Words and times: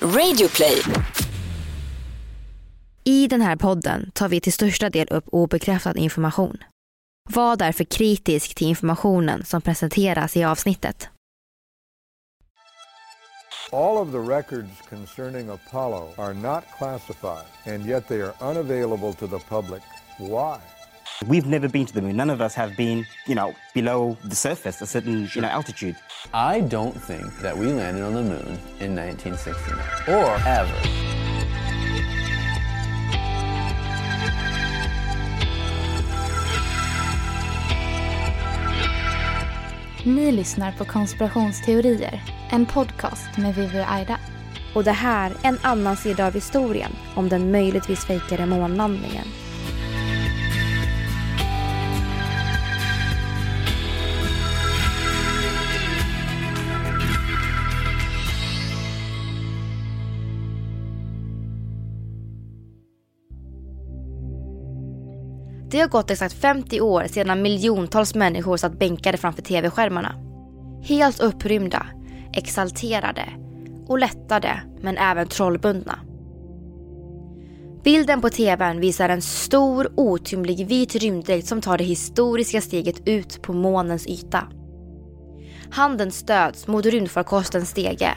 Radioplay. 0.00 0.82
I 3.04 3.28
den 3.28 3.40
här 3.40 3.56
podden 3.56 4.10
tar 4.10 4.28
vi 4.28 4.40
till 4.40 4.52
största 4.52 4.90
del 4.90 5.08
upp 5.08 5.24
obekräftad 5.32 5.96
information. 5.96 6.58
Var 7.30 7.56
därför 7.56 7.84
kritisk 7.84 8.54
till 8.54 8.66
informationen 8.66 9.44
som 9.44 9.62
presenteras 9.62 10.36
i 10.36 10.44
avsnittet. 10.44 11.08
All 13.72 13.96
of 13.96 14.10
the 14.12 14.18
records 14.18 14.70
concerning 14.90 15.50
Apollo 15.50 16.14
are 16.16 16.34
not 16.34 16.64
classified, 16.78 17.46
and 17.66 17.86
yet 17.86 18.08
they 18.08 18.22
are 18.22 18.34
unavailable 18.40 19.12
to 19.12 19.26
the 19.26 19.44
public. 19.48 19.82
Why? 20.18 20.75
We've 21.24 21.46
never 21.46 21.66
been 21.66 21.86
to 21.86 21.94
the 21.94 22.02
moon. 22.02 22.16
None 22.16 22.28
of 22.28 22.42
us 22.42 22.54
have 22.54 22.76
been, 22.76 23.06
you 23.26 23.34
know, 23.34 23.54
below 23.74 24.16
the 24.22 24.36
surface, 24.36 24.82
a 24.82 24.86
certain, 24.86 25.28
you 25.34 25.40
know, 25.40 25.48
altitude. 25.48 25.96
I 26.34 26.60
don't 26.60 26.92
think 26.92 27.40
that 27.40 27.56
we 27.56 27.66
landed 27.72 28.04
on 28.04 28.12
the 28.12 28.22
moon 28.22 28.58
in 28.80 28.98
1969 28.98 29.78
or 30.08 30.30
ever. 30.46 30.74
Ni 40.04 40.32
lyssnar 40.32 40.72
på 40.72 40.84
Konspirationsteorier, 40.84 42.22
en 42.50 42.66
podcast 42.66 43.38
med 43.38 43.54
Vivi 43.54 43.80
och 43.80 43.92
Aida. 43.92 44.18
Och 44.74 44.84
det 44.84 44.92
här 44.92 45.30
är 45.30 45.48
en 45.48 45.58
annan 45.62 45.96
sida 45.96 46.26
av 46.26 46.34
historien 46.34 46.92
om 47.14 47.28
den 47.28 47.50
möjligtvis 47.50 48.04
fejkade 48.04 48.46
månlandningen. 48.46 49.26
Det 65.76 65.80
har 65.80 65.88
gått 65.88 66.10
exakt 66.10 66.34
50 66.34 66.80
år 66.80 67.04
sedan 67.06 67.42
miljontals 67.42 68.14
människor 68.14 68.56
satt 68.56 68.78
bänkade 68.78 69.18
framför 69.18 69.42
tv-skärmarna. 69.42 70.14
Helt 70.82 71.20
upprymda, 71.20 71.86
exalterade 72.32 73.24
och 73.86 73.98
lättade 73.98 74.60
men 74.80 74.96
även 74.96 75.28
trollbundna. 75.28 75.98
Bilden 77.84 78.20
på 78.20 78.30
tvn 78.30 78.80
visar 78.80 79.08
en 79.08 79.22
stor 79.22 79.92
otymlig 79.96 80.66
vit 80.66 80.94
rymddräkt 80.94 81.46
som 81.46 81.60
tar 81.60 81.78
det 81.78 81.84
historiska 81.84 82.60
steget 82.60 83.08
ut 83.08 83.42
på 83.42 83.52
månens 83.52 84.06
yta. 84.06 84.42
Handen 85.70 86.12
stöds 86.12 86.66
mot 86.66 86.86
rymdfarkostens 86.86 87.70
stege. 87.70 88.14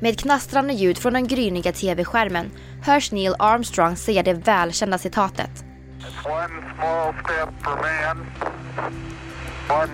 Med 0.00 0.18
knastrande 0.18 0.72
ljud 0.72 0.98
från 0.98 1.12
den 1.12 1.26
gryniga 1.26 1.72
tv-skärmen 1.72 2.50
hörs 2.82 3.12
Neil 3.12 3.34
Armstrong 3.38 3.96
säga 3.96 4.22
det 4.22 4.34
välkända 4.34 4.98
citatet 4.98 5.66
One 6.06 6.62
small 6.74 7.12
step 7.24 7.48
for 7.62 7.76
man, 7.76 8.26
one 9.68 9.92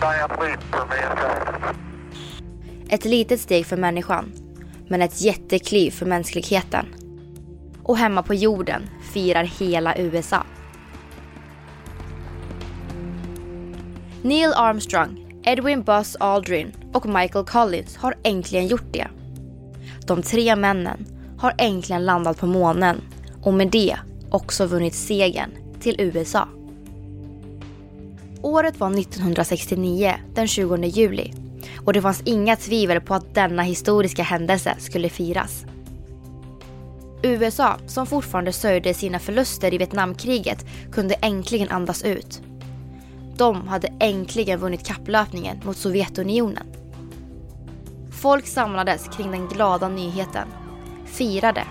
giant 0.00 0.32
leap 0.40 0.62
for 0.62 0.86
mankind. 0.86 1.76
Ett 2.88 3.04
litet 3.04 3.40
steg 3.40 3.66
för 3.66 3.76
människan, 3.76 4.32
men 4.88 5.02
ett 5.02 5.20
jättekliv 5.20 5.90
för 5.90 6.06
mänskligheten. 6.06 6.86
Och 7.82 7.98
hemma 7.98 8.22
på 8.22 8.34
jorden 8.34 8.82
firar 9.12 9.44
hela 9.44 9.98
USA. 9.98 10.42
Neil 14.22 14.52
Armstrong, 14.56 15.40
Edwin 15.44 15.82
Buzz 15.82 16.16
Aldrin 16.20 16.72
och 16.92 17.06
Michael 17.06 17.44
Collins 17.44 17.96
har 17.96 18.14
äntligen 18.22 18.66
gjort 18.66 18.92
det. 18.92 19.08
De 20.06 20.22
tre 20.22 20.56
männen 20.56 21.06
har 21.38 21.54
äntligen 21.58 22.04
landat 22.04 22.38
på 22.38 22.46
månen 22.46 23.00
och 23.42 23.54
med 23.54 23.70
det 23.70 23.96
också 24.34 24.66
vunnit 24.66 24.94
segern 24.94 25.50
till 25.80 25.96
USA. 25.98 26.48
Året 28.42 28.80
var 28.80 28.98
1969, 28.98 30.14
den 30.34 30.48
20 30.48 30.76
juli 30.76 31.32
och 31.84 31.92
det 31.92 32.02
fanns 32.02 32.22
inga 32.24 32.56
tvivel 32.56 33.00
på 33.00 33.14
att 33.14 33.34
denna 33.34 33.62
historiska 33.62 34.22
händelse 34.22 34.76
skulle 34.78 35.08
firas. 35.08 35.64
USA, 37.22 37.76
som 37.86 38.06
fortfarande 38.06 38.52
sörjde 38.52 38.94
sina 38.94 39.18
förluster 39.18 39.74
i 39.74 39.78
Vietnamkriget, 39.78 40.66
kunde 40.92 41.14
äntligen 41.14 41.70
andas 41.70 42.02
ut. 42.02 42.42
De 43.36 43.68
hade 43.68 43.92
äntligen 44.00 44.58
vunnit 44.58 44.86
kapplöpningen 44.86 45.60
mot 45.64 45.76
Sovjetunionen. 45.76 46.66
Folk 48.10 48.46
samlades 48.46 49.08
kring 49.16 49.30
den 49.30 49.48
glada 49.48 49.88
nyheten, 49.88 50.48
firade 51.06 51.64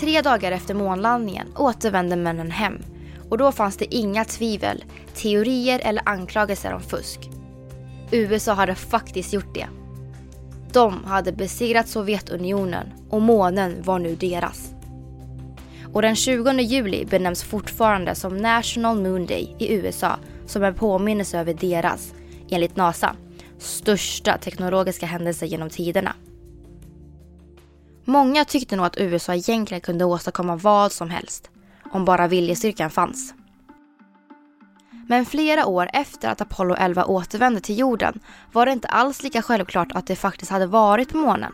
Tre 0.00 0.22
dagar 0.22 0.52
efter 0.52 0.74
månlandningen 0.74 1.48
återvände 1.56 2.16
männen 2.16 2.50
hem 2.50 2.82
och 3.30 3.38
då 3.38 3.52
fanns 3.52 3.76
det 3.76 3.94
inga 3.94 4.24
tvivel, 4.24 4.84
teorier 5.14 5.80
eller 5.84 6.08
anklagelser 6.08 6.72
om 6.72 6.80
fusk. 6.80 7.30
USA 8.10 8.52
hade 8.52 8.74
faktiskt 8.74 9.32
gjort 9.32 9.54
det. 9.54 9.66
De 10.72 11.04
hade 11.04 11.32
besegrat 11.32 11.88
Sovjetunionen 11.88 12.86
och 13.10 13.22
månen 13.22 13.82
var 13.82 13.98
nu 13.98 14.14
deras. 14.16 14.74
Och 15.92 16.02
den 16.02 16.16
20 16.16 16.52
juli 16.52 17.04
benämns 17.04 17.44
fortfarande 17.44 18.14
som 18.14 18.36
National 18.36 18.96
Moon 19.02 19.26
Day 19.26 19.56
i 19.58 19.74
USA 19.74 20.16
som 20.46 20.64
en 20.64 20.74
påminnelse 20.74 21.38
över 21.38 21.54
deras, 21.54 22.14
enligt 22.50 22.76
NASA, 22.76 23.16
största 23.58 24.38
teknologiska 24.38 25.06
händelse 25.06 25.46
genom 25.46 25.70
tiderna. 25.70 26.14
Många 28.08 28.44
tyckte 28.44 28.76
nog 28.76 28.86
att 28.86 28.96
USA 28.96 29.34
egentligen 29.34 29.80
kunde 29.80 30.04
åstadkomma 30.04 30.56
vad 30.56 30.92
som 30.92 31.10
helst, 31.10 31.50
om 31.92 32.04
bara 32.04 32.28
viljestyrkan 32.28 32.90
fanns. 32.90 33.34
Men 35.08 35.26
flera 35.26 35.66
år 35.66 35.90
efter 35.92 36.28
att 36.28 36.40
Apollo 36.40 36.74
11 36.74 37.04
återvände 37.04 37.60
till 37.60 37.78
jorden 37.78 38.20
var 38.52 38.66
det 38.66 38.72
inte 38.72 38.88
alls 38.88 39.22
lika 39.22 39.42
självklart 39.42 39.92
att 39.92 40.06
det 40.06 40.16
faktiskt 40.16 40.50
hade 40.50 40.66
varit 40.66 41.08
på 41.08 41.16
månen. 41.16 41.52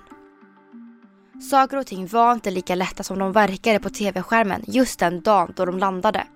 Saker 1.50 1.76
och 1.76 1.86
ting 1.86 2.06
var 2.06 2.32
inte 2.32 2.50
lika 2.50 2.74
lätta 2.74 3.02
som 3.02 3.18
de 3.18 3.32
verkade 3.32 3.78
på 3.78 3.90
tv-skärmen 3.90 4.64
just 4.66 4.98
den 4.98 5.20
dagen 5.20 5.52
då 5.56 5.64
de 5.64 5.78
landade. 5.78 6.26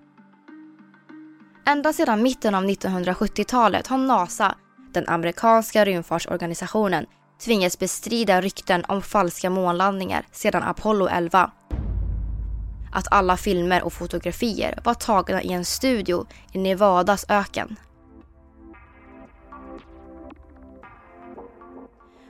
Ända 1.67 1.93
sedan 1.93 2.23
mitten 2.23 2.55
av 2.55 2.65
1970-talet 2.65 3.87
har 3.87 3.99
NASA, 3.99 4.55
den 4.93 5.09
amerikanska 5.09 5.85
rymdfartsorganisationen, 5.85 7.07
tvingats 7.39 7.79
bestrida 7.79 8.41
rykten 8.41 8.85
om 8.89 9.03
falska 9.03 9.51
månlandningar 9.51 10.27
sedan 10.33 10.63
Apollo 10.63 11.09
11. 11.09 11.51
Att 12.93 13.13
alla 13.13 13.37
filmer 13.37 13.83
och 13.83 13.93
fotografier 13.93 14.79
var 14.85 14.95
tagna 14.95 15.43
i 15.43 15.53
en 15.53 15.65
studio 15.65 16.27
i 16.53 16.59
Nevadas 16.59 17.27
öken. 17.29 17.77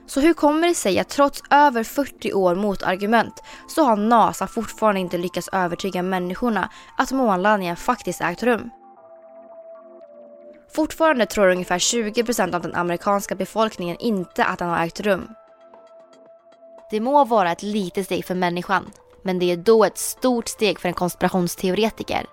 Så 0.06 0.20
hur 0.20 0.34
kommer 0.34 0.69
det 0.69 0.74
sig 0.74 0.98
att 0.98 1.08
trots 1.08 1.42
över 1.50 1.84
40 1.84 2.32
år 2.32 2.54
mot 2.54 2.82
argument 2.82 3.42
så 3.69 3.84
har 3.84 3.96
NASA 3.96 4.46
fortfarande 4.46 5.00
inte 5.00 5.19
lyckats 5.19 5.48
övertyga 5.52 6.02
människorna 6.02 6.70
att 6.96 7.12
månlandningen 7.12 7.76
faktiskt 7.76 8.20
ägt 8.20 8.42
rum? 8.42 8.70
Fortfarande 10.72 11.26
tror 11.26 11.48
ungefär 11.48 11.78
20% 11.78 12.54
av 12.54 12.62
den 12.62 12.74
amerikanska 12.74 13.34
befolkningen 13.34 13.96
inte 14.00 14.44
att 14.44 14.58
den 14.58 14.68
har 14.68 14.84
ägt 14.84 15.00
rum. 15.00 15.28
Det 16.90 17.00
må 17.00 17.24
vara 17.24 17.52
ett 17.52 17.62
litet 17.62 18.06
steg 18.06 18.24
för 18.24 18.34
människan, 18.34 18.90
men 19.22 19.38
det 19.38 19.52
är 19.52 19.56
då 19.56 19.84
ett 19.84 19.98
stort 19.98 20.48
steg 20.48 20.80
för 20.80 20.88
en 20.88 20.94
konspirationsteoretiker. 20.94 22.26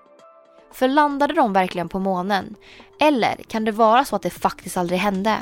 För 0.74 0.88
landade 0.88 1.34
de 1.34 1.54
verkligen 1.54 1.90
på 1.90 2.00
månen? 2.00 2.56
Eller 3.00 3.36
kan 3.36 3.66
det 3.66 3.72
vara 3.72 4.06
så 4.06 4.16
att 4.16 4.22
det 4.22 4.30
faktiskt 4.30 4.78
aldrig 4.78 5.00
hände? 5.00 5.38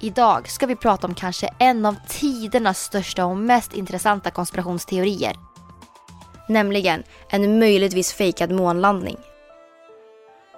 Idag 0.00 0.48
ska 0.48 0.66
vi 0.66 0.76
prata 0.76 1.06
om 1.06 1.14
kanske 1.14 1.50
en 1.58 1.86
av 1.86 1.96
tidernas 2.08 2.80
största 2.80 3.24
och 3.24 3.36
mest 3.36 3.74
intressanta 3.74 4.30
konspirationsteorier. 4.30 5.36
Nämligen 6.48 7.02
en 7.28 7.58
möjligtvis 7.58 8.12
fejkad 8.12 8.50
månlandning. 8.50 9.16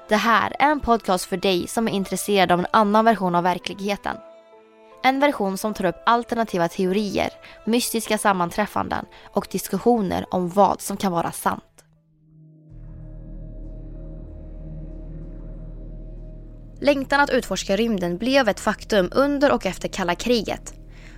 Det 0.09 0.17
här 0.17 0.57
är 0.59 0.71
en 0.71 0.81
podcast 0.81 1.25
för 1.25 1.37
dig 1.37 1.67
som 1.69 1.89
är 1.89 1.93
intresserad 1.93 2.53
av 2.53 2.59
en 2.59 2.67
annan 2.71 3.05
version 3.05 3.35
av 3.35 3.43
verkligheten. 3.43 4.17
En 5.05 5.21
version 5.21 5.59
som 5.59 5.75
tar 5.75 5.85
upp 5.85 6.03
alternativa 6.07 6.69
teorier, 6.69 7.31
mystiska 7.65 8.19
sammanträffanden 8.19 9.05
och 9.33 9.49
diskussioner 9.51 10.27
om 10.31 10.49
vad 10.49 10.81
som 10.81 10.97
kan 10.97 11.13
vara 11.13 11.33
sant. 11.33 11.63
Längtan 16.81 17.21
att 17.21 17.31
utforska 17.31 17.77
rymden 17.77 18.19
blev 18.19 18.49
ett 18.49 18.61
faktum 18.61 19.09
under 19.13 19.53
och 19.53 19.67
efter 19.67 19.89
kalla 19.89 20.15
kriget. 20.15 20.75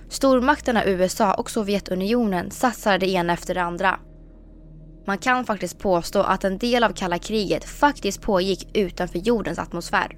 Stormakterna 0.09 0.85
USA 0.85 1.33
och 1.33 1.51
Sovjetunionen 1.51 2.51
satsade 2.51 2.97
det 2.97 3.09
ena 3.09 3.33
efter 3.33 3.55
det 3.55 3.61
andra. 3.61 3.99
Man 5.05 5.17
kan 5.17 5.45
faktiskt 5.45 5.79
påstå 5.79 6.19
att 6.19 6.43
en 6.43 6.57
del 6.57 6.83
av 6.83 6.93
kalla 6.93 7.19
kriget 7.19 7.65
faktiskt 7.65 8.21
pågick 8.21 8.77
utanför 8.77 9.19
jordens 9.19 9.59
atmosfär. 9.59 10.17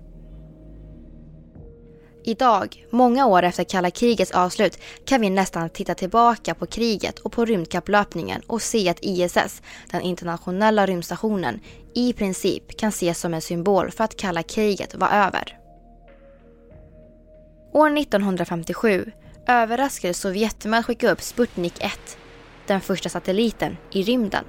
Idag, 2.23 2.85
många 2.91 3.25
år 3.25 3.43
efter 3.43 3.63
kalla 3.63 3.91
krigets 3.91 4.31
avslut, 4.31 4.79
kan 5.05 5.21
vi 5.21 5.29
nästan 5.29 5.69
titta 5.69 5.95
tillbaka 5.95 6.53
på 6.53 6.65
kriget 6.65 7.19
och 7.19 7.31
på 7.31 7.45
rymdkapplöpningen 7.45 8.41
och 8.47 8.61
se 8.61 8.89
att 8.89 8.99
ISS, 9.01 9.61
den 9.91 10.01
internationella 10.01 10.85
rymdstationen, 10.85 11.59
i 11.95 12.13
princip 12.13 12.77
kan 12.77 12.89
ses 12.89 13.19
som 13.19 13.33
en 13.33 13.41
symbol 13.41 13.91
för 13.91 14.03
att 14.03 14.17
kalla 14.17 14.43
kriget 14.43 14.95
var 14.95 15.07
över. 15.07 15.57
År 17.73 17.97
1957 17.97 19.11
överraskade 19.47 20.13
Sovjet 20.13 20.65
med 20.65 20.79
att 20.79 20.85
skicka 20.85 21.11
upp 21.11 21.21
Sputnik 21.21 21.83
1, 21.83 22.17
den 22.67 22.81
första 22.81 23.09
satelliten, 23.09 23.77
i 23.91 24.03
rymden. 24.03 24.45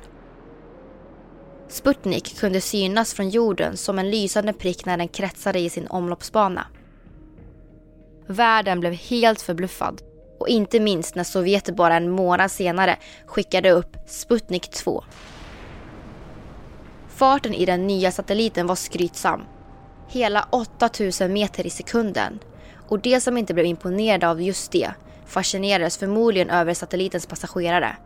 Sputnik 1.73 2.39
kunde 2.39 2.61
synas 2.61 3.15
från 3.15 3.29
jorden 3.29 3.77
som 3.77 3.99
en 3.99 4.11
lysande 4.11 4.53
prick 4.53 4.87
när 4.87 4.97
den 4.97 5.09
kretsade 5.09 5.59
i 5.59 5.71
sin 5.71 5.87
omloppsbana. 5.87 6.67
Världen 8.27 8.81
blev 8.81 8.93
helt 8.93 9.41
förbluffad 9.41 10.03
och 10.41 10.49
inte 10.49 10.81
minst 10.81 11.15
när 11.15 11.25
Sovjet 11.25 11.77
bara 11.77 11.97
en 11.97 12.11
månad 12.11 12.51
senare 12.51 12.97
skickade 13.27 13.71
upp 13.71 13.97
Sputnik 14.07 14.71
2. 14.71 15.05
Farten 17.09 17.55
i 17.55 17.65
den 17.65 17.87
nya 17.87 18.11
satelliten 18.11 18.67
var 18.67 18.75
skrytsam. 18.75 19.43
Hela 20.09 20.49
8000 20.51 21.33
meter 21.33 21.67
i 21.67 21.71
sekunden. 21.71 22.39
Och 22.89 23.01
de 23.01 23.21
som 23.21 23.39
inte 23.39 23.55
blev 23.55 23.67
imponerade 23.67 24.29
av 24.29 24.43
just 24.43 24.73
det 24.73 24.91
fascinerades 25.27 25.99
förmodligen 25.99 26.51
över 26.51 26.75
satellitens 26.75 27.27
passagerare. 27.27 27.97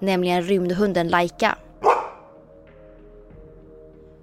Nämligen 0.00 0.42
rymdhunden 0.42 1.08
Laika. 1.08 1.58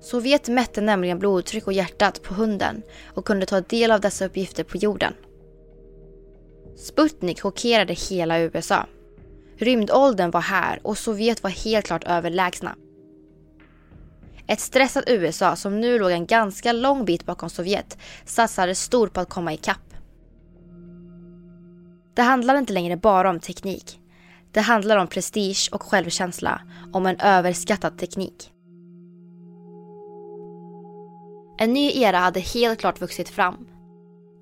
Sovjet 0.05 0.47
mätte 0.47 0.81
nämligen 0.81 1.19
blodtryck 1.19 1.67
och 1.67 1.73
hjärtat 1.73 2.21
på 2.23 2.33
hunden 2.33 2.81
och 3.13 3.25
kunde 3.25 3.45
ta 3.45 3.61
del 3.61 3.91
av 3.91 4.01
dessa 4.01 4.25
uppgifter 4.25 4.63
på 4.63 4.77
jorden. 4.77 5.13
Sputnik 6.77 7.41
chockerade 7.41 7.93
hela 7.93 8.39
USA. 8.39 8.85
Rymdåldern 9.57 10.31
var 10.31 10.41
här 10.41 10.79
och 10.83 10.97
Sovjet 10.97 11.43
var 11.43 11.49
helt 11.49 11.85
klart 11.85 12.03
överlägsna. 12.03 12.75
Ett 14.47 14.59
stressat 14.59 15.03
USA 15.07 15.55
som 15.55 15.81
nu 15.81 15.99
låg 15.99 16.11
en 16.11 16.25
ganska 16.25 16.71
lång 16.71 17.05
bit 17.05 17.25
bakom 17.25 17.49
Sovjet 17.49 17.97
satsade 18.25 18.75
stort 18.75 19.13
på 19.13 19.19
att 19.19 19.29
komma 19.29 19.53
ikapp. 19.53 19.93
Det 22.13 22.21
handlar 22.21 22.57
inte 22.57 22.73
längre 22.73 22.97
bara 22.97 23.29
om 23.29 23.39
teknik. 23.39 23.99
Det 24.51 24.61
handlar 24.61 24.97
om 24.97 25.07
prestige 25.07 25.69
och 25.71 25.83
självkänsla, 25.83 26.61
om 26.93 27.05
en 27.05 27.19
överskattad 27.19 27.97
teknik. 27.97 28.51
En 31.57 31.73
ny 31.73 31.91
era 32.01 32.17
hade 32.17 32.39
helt 32.39 32.79
klart 32.79 33.01
vuxit 33.01 33.29
fram. 33.29 33.67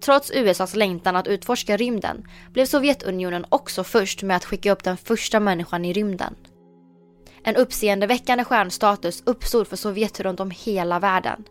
Trots 0.05 0.31
USAs 0.31 0.75
längtan 0.75 1.15
att 1.15 1.27
utforska 1.27 1.77
rymden 1.77 2.27
blev 2.53 2.65
Sovjetunionen 2.65 3.45
också 3.49 3.83
först 3.83 4.23
med 4.23 4.37
att 4.37 4.45
skicka 4.45 4.71
upp 4.71 4.83
den 4.83 4.97
första 4.97 5.39
människan 5.39 5.85
i 5.85 5.93
rymden. 5.93 6.35
En 7.43 7.55
uppseendeväckande 7.55 8.43
stjärnstatus 8.43 9.23
uppstod 9.25 9.67
för 9.67 9.75
Sovjet 9.75 10.19
runt 10.19 10.39
om 10.39 10.51
hela 10.51 10.99
världen. 10.99 11.43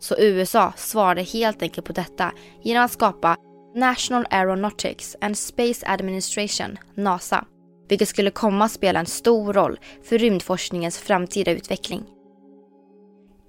Så 0.00 0.14
USA 0.18 0.72
svarade 0.76 1.22
helt 1.22 1.62
enkelt 1.62 1.86
på 1.86 1.92
detta 1.92 2.32
genom 2.62 2.84
att 2.84 2.92
skapa 2.92 3.36
National 3.74 4.26
Aeronautics 4.30 5.16
and 5.20 5.38
Space 5.38 5.86
Administration, 5.86 6.78
NASA, 6.94 7.44
vilket 7.88 8.08
skulle 8.08 8.30
komma 8.30 8.64
att 8.64 8.72
spela 8.72 9.00
en 9.00 9.06
stor 9.06 9.52
roll 9.52 9.78
för 10.02 10.18
rymdforskningens 10.18 10.98
framtida 10.98 11.50
utveckling. 11.50 12.04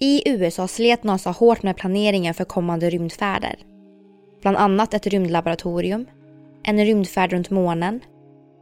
I 0.03 0.21
USA 0.25 0.67
slet 0.67 1.03
NASA 1.03 1.31
hårt 1.31 1.63
med 1.63 1.77
planeringen 1.77 2.33
för 2.33 2.45
kommande 2.45 2.89
rymdfärder. 2.89 3.55
Bland 4.41 4.57
annat 4.57 4.93
ett 4.93 5.07
rymdlaboratorium, 5.07 6.05
en 6.63 6.85
rymdfärd 6.85 7.33
runt 7.33 7.49
månen, 7.49 7.99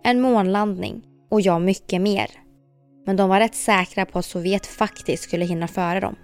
en 0.03 0.21
månlandning 0.21 1.03
och 1.29 1.41
ja, 1.41 1.59
mycket 1.59 2.01
mer. 2.01 2.27
Men 3.05 3.15
de 3.15 3.29
var 3.29 3.39
rätt 3.39 3.55
säkra 3.55 4.05
på 4.05 4.19
att 4.19 4.25
Sovjet 4.25 4.65
faktiskt 4.65 5.23
skulle 5.23 5.45
hinna 5.45 5.67
före 5.67 5.99
dem. 5.99 6.15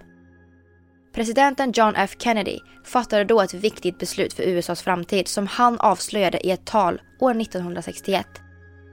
Presidenten 1.14 1.72
John 1.72 1.94
F 1.96 2.16
Kennedy 2.18 2.58
fattade 2.84 3.24
då 3.24 3.40
ett 3.40 3.54
viktigt 3.54 3.98
beslut 3.98 4.32
för 4.32 4.42
USAs 4.42 4.82
framtid 4.82 5.28
som 5.28 5.46
han 5.46 5.80
avslöjade 5.80 6.46
i 6.46 6.50
ett 6.50 6.66
tal 6.66 7.00
år 7.20 7.40
1961. 7.40 8.26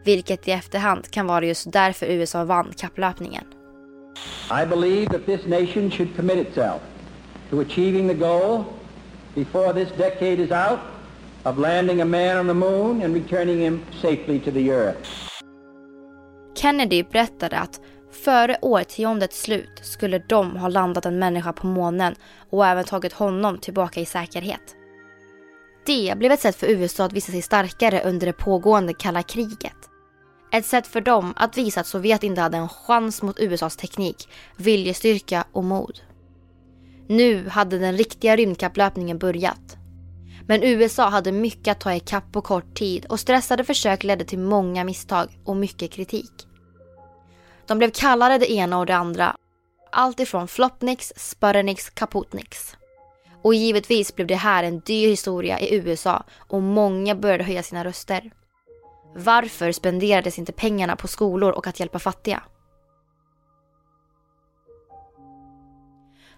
Vilket 0.05 0.47
i 0.47 0.51
efterhand 0.51 1.11
kan 1.11 1.27
vara 1.27 1.45
just 1.45 1.71
därför 1.71 2.05
USA 2.05 2.43
vann 2.43 2.73
kapplöpningen. 2.77 3.54
I 4.51 4.65
believe 4.65 5.09
that 5.09 5.25
this 5.25 5.45
nation 5.45 5.91
should 5.91 6.15
commit 6.15 6.37
itself 6.37 6.81
to 7.49 7.59
achieving 7.59 8.07
the 8.07 8.13
goal 8.13 8.65
before 9.35 9.73
this 9.73 9.89
decade 9.97 10.39
is 10.39 10.51
out 10.51 10.79
of 11.43 11.57
landing 11.57 12.01
a 12.01 12.05
man 12.05 12.37
on 12.37 12.47
the 12.47 12.53
moon 12.53 13.01
and 13.01 13.13
returning 13.13 13.59
him 13.59 13.81
safely 14.01 14.39
to 14.39 14.51
the 14.51 14.71
earth. 14.71 15.31
Kennedy 16.55 17.03
berättade 17.03 17.59
att 17.59 17.81
före 18.23 18.57
årtiondets 18.61 19.41
slut 19.41 19.79
skulle 19.81 20.19
de 20.19 20.57
ha 20.57 20.67
landat 20.67 21.05
en 21.05 21.19
människa 21.19 21.53
på 21.53 21.67
månen 21.67 22.15
och 22.49 22.65
även 22.65 22.83
tagit 22.83 23.13
honom 23.13 23.57
tillbaka 23.57 23.99
i 23.99 24.05
säkerhet. 24.05 24.75
Det 25.85 26.13
blev 26.17 26.31
ett 26.31 26.39
sätt 26.39 26.55
för 26.55 26.67
USA 26.67 27.05
att 27.05 27.13
visa 27.13 27.31
sig 27.31 27.41
starkare 27.41 28.01
under 28.05 28.27
det 28.27 28.33
pågående 28.33 28.93
kalla 28.93 29.23
kriget. 29.23 29.94
Ett 30.55 30.65
sätt 30.65 30.87
för 30.87 31.01
dem 31.01 31.33
att 31.35 31.57
visa 31.57 31.79
att 31.79 31.87
Sovjet 31.87 32.23
inte 32.23 32.41
hade 32.41 32.57
en 32.57 32.69
chans 32.69 33.21
mot 33.21 33.39
USAs 33.39 33.75
teknik, 33.75 34.29
viljestyrka 34.55 35.45
och 35.51 35.63
mod. 35.63 35.99
Nu 37.07 37.49
hade 37.49 37.79
den 37.79 37.97
riktiga 37.97 38.35
rymdkapplöpningen 38.35 39.17
börjat. 39.17 39.77
Men 40.47 40.63
USA 40.63 41.09
hade 41.09 41.31
mycket 41.31 41.71
att 41.71 41.79
ta 41.79 41.93
ikapp 41.93 42.31
på 42.31 42.41
kort 42.41 42.75
tid 42.75 43.05
och 43.05 43.19
stressade 43.19 43.63
försök 43.63 44.03
ledde 44.03 44.25
till 44.25 44.39
många 44.39 44.83
misstag 44.83 45.39
och 45.45 45.55
mycket 45.55 45.91
kritik. 45.91 46.31
De 47.67 47.77
blev 47.77 47.91
kallade 47.91 48.37
det 48.37 48.51
ena 48.51 48.79
och 48.79 48.85
det 48.85 48.95
andra. 48.95 49.35
Allt 49.91 50.19
ifrån 50.19 50.47
Flopnix, 50.47 51.13
Sputniks, 51.15 51.89
Kaputniks. 51.89 52.75
Och 53.41 53.55
givetvis 53.55 54.15
blev 54.15 54.27
det 54.27 54.35
här 54.35 54.63
en 54.63 54.79
dyr 54.79 55.07
historia 55.07 55.59
i 55.59 55.75
USA 55.75 56.23
och 56.37 56.61
många 56.61 57.15
började 57.15 57.43
höja 57.43 57.63
sina 57.63 57.85
röster. 57.85 58.31
Varför 59.17 59.71
spenderades 59.71 60.39
inte 60.39 60.51
pengarna 60.51 60.95
på 60.95 61.07
skolor 61.07 61.51
och 61.51 61.67
att 61.67 61.79
hjälpa 61.79 61.99
fattiga? 61.99 62.43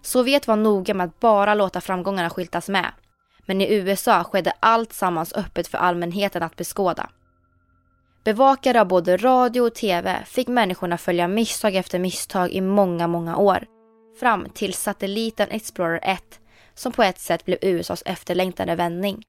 Sovjet 0.02 0.46
var 0.46 0.56
noga 0.56 0.94
med 0.94 1.04
att 1.04 1.20
bara 1.20 1.54
låta 1.54 1.80
framgångarna 1.80 2.30
skyltas 2.30 2.68
med. 2.68 2.92
Men 3.46 3.60
i 3.60 3.74
USA 3.74 4.24
skedde 4.24 4.52
allt 4.60 4.92
sammans 4.92 5.32
öppet 5.32 5.68
för 5.68 5.78
allmänheten 5.78 6.42
att 6.42 6.56
beskåda. 6.56 7.10
Bevakare 8.24 8.80
av 8.80 8.88
både 8.88 9.16
radio 9.16 9.60
och 9.60 9.74
TV 9.74 10.24
fick 10.26 10.48
människorna 10.48 10.98
följa 10.98 11.28
misstag 11.28 11.74
efter 11.74 11.98
misstag 11.98 12.50
i 12.50 12.60
många, 12.60 13.06
många 13.06 13.36
år. 13.36 13.66
Fram 14.20 14.48
till 14.54 14.74
satelliten 14.74 15.48
Explorer 15.50 16.00
1 16.02 16.40
som 16.74 16.92
på 16.92 17.02
ett 17.02 17.18
sätt 17.18 17.44
blev 17.44 17.58
USAs 17.62 18.02
efterlängtade 18.06 18.74
vändning. 18.74 19.22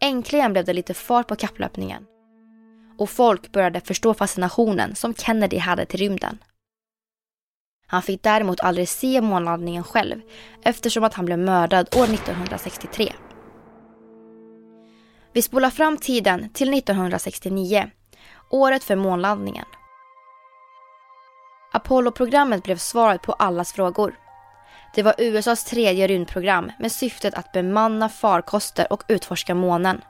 Äntligen 0.00 0.52
blev 0.52 0.64
det 0.64 0.72
lite 0.72 0.94
fart 0.94 1.28
på 1.28 1.36
kapplöpningen 1.36 2.06
och 3.00 3.10
folk 3.10 3.52
började 3.52 3.80
förstå 3.80 4.14
fascinationen 4.14 4.94
som 4.94 5.14
Kennedy 5.14 5.58
hade 5.58 5.86
till 5.86 6.00
rymden. 6.00 6.38
Han 7.86 8.02
fick 8.02 8.22
däremot 8.22 8.60
aldrig 8.60 8.88
se 8.88 9.20
månlandningen 9.20 9.84
själv 9.84 10.20
eftersom 10.62 11.04
att 11.04 11.14
han 11.14 11.26
blev 11.26 11.38
mördad 11.38 11.88
år 11.96 12.04
1963. 12.04 13.12
Vi 15.32 15.42
spolar 15.42 15.70
fram 15.70 15.96
tiden 15.96 16.50
till 16.52 16.74
1969, 16.74 17.90
året 18.50 18.84
för 18.84 18.96
månlandningen. 18.96 19.64
Apollo-programmet 21.72 22.62
blev 22.62 22.76
svaret 22.76 23.22
på 23.22 23.32
allas 23.32 23.72
frågor. 23.72 24.18
Det 24.94 25.02
var 25.02 25.14
USAs 25.18 25.64
tredje 25.64 26.06
rymdprogram 26.06 26.72
med 26.78 26.92
syftet 26.92 27.34
att 27.34 27.52
bemanna 27.52 28.08
farkoster 28.08 28.92
och 28.92 29.04
utforska 29.08 29.54
månen. 29.54 30.00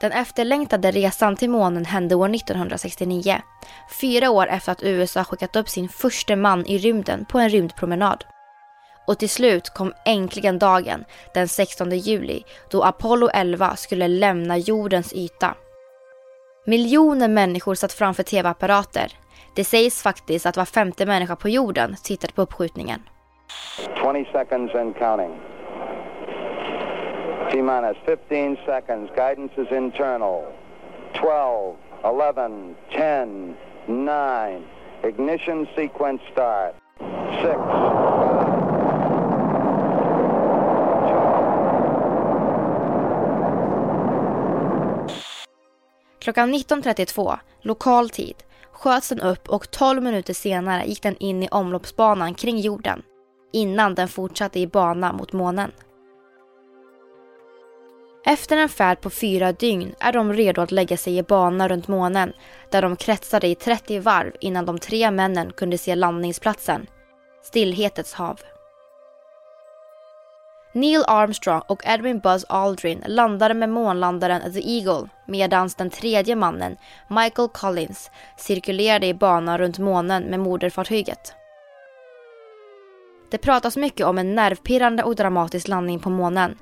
Den 0.00 0.12
efterlängtade 0.12 0.90
resan 0.90 1.36
till 1.36 1.50
månen 1.50 1.84
hände 1.84 2.14
år 2.14 2.34
1969. 2.34 3.36
Fyra 4.00 4.30
år 4.30 4.46
efter 4.46 4.72
att 4.72 4.82
USA 4.82 5.24
skickat 5.24 5.56
upp 5.56 5.68
sin 5.68 5.88
första 5.88 6.36
man 6.36 6.66
i 6.66 6.78
rymden 6.78 7.24
på 7.24 7.38
en 7.38 7.48
rymdpromenad. 7.48 8.24
Och 9.06 9.18
till 9.18 9.30
slut 9.30 9.70
kom 9.70 9.92
äntligen 10.04 10.58
dagen, 10.58 11.04
den 11.34 11.48
16 11.48 11.90
juli, 11.90 12.42
då 12.70 12.82
Apollo 12.82 13.28
11 13.28 13.76
skulle 13.76 14.08
lämna 14.08 14.58
jordens 14.58 15.12
yta. 15.12 15.54
Miljoner 16.66 17.28
människor 17.28 17.74
satt 17.74 17.92
framför 17.92 18.22
tv-apparater. 18.22 19.12
Det 19.56 19.64
sägs 19.64 20.02
faktiskt 20.02 20.46
att 20.46 20.56
var 20.56 20.64
femte 20.64 21.06
människa 21.06 21.36
på 21.36 21.48
jorden 21.48 21.96
tittade 22.02 22.32
på 22.32 22.42
uppskjutningen. 22.42 23.02
20 24.02 24.28
seconds 24.32 24.74
and 24.74 24.96
counting. 24.98 25.59
T 27.50 27.62
minus 27.62 27.96
15 28.06 28.56
seconds. 28.66 29.10
Guidance 29.16 29.52
is 29.56 29.72
internal. 29.72 30.52
12, 31.14 31.76
11, 32.04 32.76
10, 32.90 33.56
9. 33.88 34.64
Ignition 35.02 35.66
sequence 35.74 36.22
start. 36.32 36.74
6, 37.42 37.58
Klockan 46.20 46.54
19.32, 46.54 47.38
lokal 47.60 48.10
tid, 48.10 48.34
sköts 48.72 49.08
den 49.08 49.20
upp 49.20 49.48
och 49.48 49.70
12 49.70 50.02
minuter 50.02 50.34
senare 50.34 50.84
gick 50.84 51.02
den 51.02 51.16
in 51.16 51.42
i 51.42 51.48
omloppsbanan 51.48 52.34
kring 52.34 52.58
jorden 52.58 53.02
innan 53.52 53.94
den 53.94 54.08
fortsatte 54.08 54.60
i 54.60 54.66
bana 54.66 55.12
mot 55.12 55.32
månen. 55.32 55.72
Efter 58.24 58.56
en 58.56 58.68
färd 58.68 59.00
på 59.00 59.10
fyra 59.10 59.52
dygn 59.52 59.94
är 60.00 60.12
de 60.12 60.32
redo 60.32 60.60
att 60.60 60.72
lägga 60.72 60.96
sig 60.96 61.18
i 61.18 61.22
bana 61.22 61.68
runt 61.68 61.88
månen 61.88 62.32
där 62.70 62.82
de 62.82 62.96
kretsade 62.96 63.46
i 63.46 63.54
30 63.54 63.98
varv 63.98 64.32
innan 64.40 64.66
de 64.66 64.78
tre 64.78 65.10
männen 65.10 65.52
kunde 65.52 65.78
se 65.78 65.94
landningsplatsen, 65.94 66.86
Stillhetens 67.42 68.12
hav. 68.12 68.40
Neil 70.72 71.04
Armstrong 71.06 71.62
och 71.66 71.82
Edwin 71.86 72.18
Buzz 72.18 72.44
Aldrin 72.48 73.04
landade 73.06 73.54
med 73.54 73.68
månlandaren 73.68 74.52
The 74.52 74.78
Eagle 74.78 75.08
medan 75.26 75.70
den 75.78 75.90
tredje 75.90 76.36
mannen, 76.36 76.76
Michael 77.08 77.48
Collins, 77.48 78.10
cirkulerade 78.36 79.06
i 79.06 79.14
bana 79.14 79.58
runt 79.58 79.78
månen 79.78 80.22
med 80.22 80.40
moderfartyget. 80.40 81.34
Det 83.30 83.38
pratas 83.38 83.76
mycket 83.76 84.06
om 84.06 84.18
en 84.18 84.34
nervpirrande 84.34 85.02
och 85.02 85.16
dramatisk 85.16 85.68
landning 85.68 86.00
på 86.00 86.10
månen. 86.10 86.58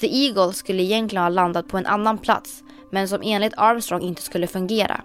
The 0.00 0.26
Eagle 0.26 0.52
skulle 0.52 0.82
egentligen 0.82 1.22
ha 1.22 1.28
landat 1.28 1.68
på 1.68 1.78
en 1.78 1.86
annan 1.86 2.18
plats 2.18 2.64
men 2.90 3.08
som 3.08 3.20
enligt 3.24 3.54
Armstrong 3.56 4.02
inte 4.02 4.22
skulle 4.22 4.46
fungera. 4.46 5.00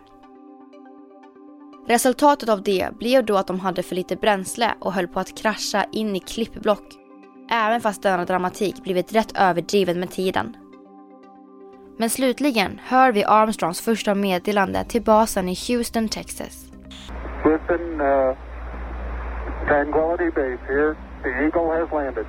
Resultatet 1.87 2.49
av 2.49 2.63
det 2.63 2.89
blev 2.99 3.25
då 3.25 3.37
att 3.37 3.47
de 3.47 3.59
hade 3.59 3.83
för 3.83 3.95
lite 3.95 4.15
bränsle 4.15 4.73
och 4.79 4.93
höll 4.93 5.07
på 5.07 5.19
att 5.19 5.37
krascha 5.37 5.85
in 5.91 6.15
i 6.15 6.19
klippblock. 6.19 6.93
Även 7.51 7.81
fast 7.81 8.03
denna 8.03 8.25
dramatik 8.25 8.83
blivit 8.83 9.13
rätt 9.13 9.37
överdriven 9.37 9.99
med 9.99 10.11
tiden. 10.11 10.57
Men 11.97 12.09
slutligen 12.09 12.79
hör 12.83 13.11
vi 13.11 13.23
Armstrongs 13.23 13.81
första 13.81 14.15
meddelande 14.15 14.83
till 14.83 15.01
basen 15.01 15.49
i 15.49 15.55
Houston, 15.67 16.09
Texas. 16.09 16.71
Houston, 17.43 18.01
uh, 18.01 18.37
Tranquility 19.67 20.29
Base 20.29 20.61
here. 20.67 20.95
The 21.23 21.29
Eagle 21.29 21.67
has 21.79 21.91
landed. 21.91 22.25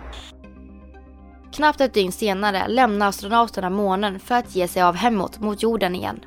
Knappt 1.59 1.81
ett 1.81 1.95
dygn 1.95 2.13
senare 2.13 2.69
lämnar 2.69 3.09
astronauterna 3.09 3.71
månen 3.71 4.21
för 4.21 4.35
att 4.35 4.57
ge 4.57 4.69
sig 4.69 4.83
av 4.83 4.95
hemåt 4.95 5.41
mot 5.41 5.63
jorden 5.63 5.95
igen. 5.95 6.21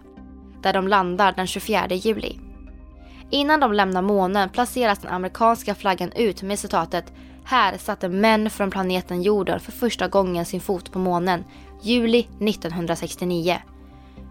Där 0.61 0.73
de 0.73 0.87
landar 0.87 1.33
den 1.33 1.47
24 1.47 1.87
juli. 1.89 2.39
Innan 3.29 3.59
de 3.59 3.73
lämnar 3.73 4.01
månen 4.01 4.49
placeras 4.49 4.99
den 4.99 5.11
amerikanska 5.11 5.75
flaggan 5.75 6.11
ut 6.15 6.41
med 6.41 6.59
citatet 6.59 7.13
“Här 7.43 7.77
satte 7.77 8.09
män 8.09 8.49
från 8.49 8.71
planeten 8.71 9.21
jorden 9.21 9.59
för 9.59 9.71
första 9.71 10.07
gången 10.07 10.45
sin 10.45 10.61
fot 10.61 10.91
på 10.91 10.99
månen, 10.99 11.43
juli 11.81 12.19
1969. 12.19 13.57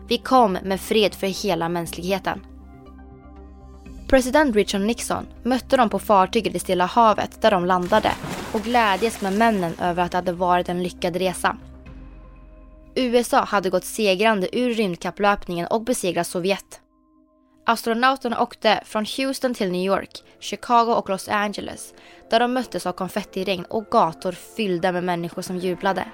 Vi 0.08 0.18
kom 0.18 0.52
med 0.52 0.80
fred 0.80 1.14
för 1.14 1.44
hela 1.44 1.68
mänskligheten.” 1.68 2.40
President 4.10 4.56
Richard 4.56 4.80
Nixon 4.80 5.26
mötte 5.42 5.76
dem 5.76 5.90
på 5.90 5.98
fartyget 5.98 6.54
i 6.54 6.58
Stilla 6.58 6.86
havet 6.86 7.42
där 7.42 7.50
de 7.50 7.66
landade 7.66 8.12
och 8.52 8.62
glädjes 8.62 9.20
med 9.20 9.32
männen 9.32 9.74
över 9.80 10.02
att 10.02 10.10
det 10.10 10.18
hade 10.18 10.32
varit 10.32 10.68
en 10.68 10.82
lyckad 10.82 11.16
resa. 11.16 11.56
USA 12.94 13.44
hade 13.44 13.70
gått 13.70 13.84
segrande 13.84 14.58
ur 14.58 14.74
rymdkapplöpningen 14.74 15.66
och 15.66 15.84
besegrat 15.84 16.26
Sovjet. 16.26 16.80
Astronauterna 17.66 18.40
åkte 18.42 18.80
från 18.84 19.06
Houston 19.16 19.54
till 19.54 19.72
New 19.72 19.86
York, 19.86 20.22
Chicago 20.40 20.94
och 20.94 21.08
Los 21.08 21.28
Angeles 21.28 21.94
där 22.30 22.40
de 22.40 22.52
möttes 22.52 22.86
av 22.86 22.92
konfettiregn 22.92 23.64
och 23.64 23.86
gator 23.90 24.32
fyllda 24.32 24.92
med 24.92 25.04
människor 25.04 25.42
som 25.42 25.58
jublade. 25.58 26.04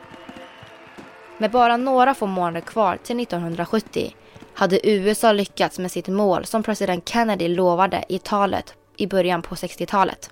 Med 1.39 1.51
bara 1.51 1.77
några 1.77 2.15
få 2.15 2.27
månader 2.27 2.61
kvar 2.61 2.99
till 3.03 3.21
1970 3.21 4.13
hade 4.57 4.89
USA 4.89 5.33
lyckats 5.33 5.79
med 5.79 5.93
sitt 5.93 6.09
mål 6.09 6.45
som 6.45 6.63
president 6.63 7.09
Kennedy 7.09 7.49
lovade 7.49 8.05
i 8.09 8.19
talet 8.19 8.75
i 8.97 9.07
början 9.07 9.43
på 9.43 9.55
60-talet. 9.55 10.31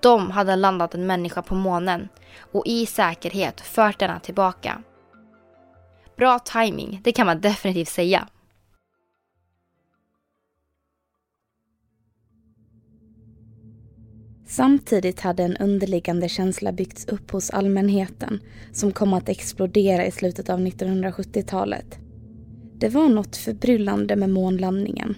De 0.00 0.30
hade 0.30 0.56
landat 0.56 0.94
en 0.94 1.06
människa 1.06 1.42
på 1.42 1.54
månen 1.54 2.08
och 2.52 2.66
i 2.66 2.86
säkerhet 2.86 3.60
fört 3.60 3.98
denna 3.98 4.20
tillbaka. 4.20 4.82
Bra 6.16 6.38
timing, 6.38 7.00
det 7.04 7.12
kan 7.12 7.26
man 7.26 7.40
definitivt 7.40 7.88
säga. 7.88 8.28
Samtidigt 14.46 15.20
hade 15.20 15.42
en 15.42 15.56
underliggande 15.56 16.28
känsla 16.28 16.72
byggts 16.72 17.08
upp 17.08 17.30
hos 17.30 17.50
allmänheten 17.50 18.40
som 18.72 18.92
kom 18.92 19.12
att 19.12 19.28
explodera 19.28 20.06
i 20.06 20.10
slutet 20.10 20.50
av 20.50 20.58
1970-talet. 20.58 22.03
Det 22.84 22.90
var 22.90 23.08
något 23.08 23.36
förbryllande 23.36 24.16
med 24.16 24.30
månlandningen. 24.30 25.14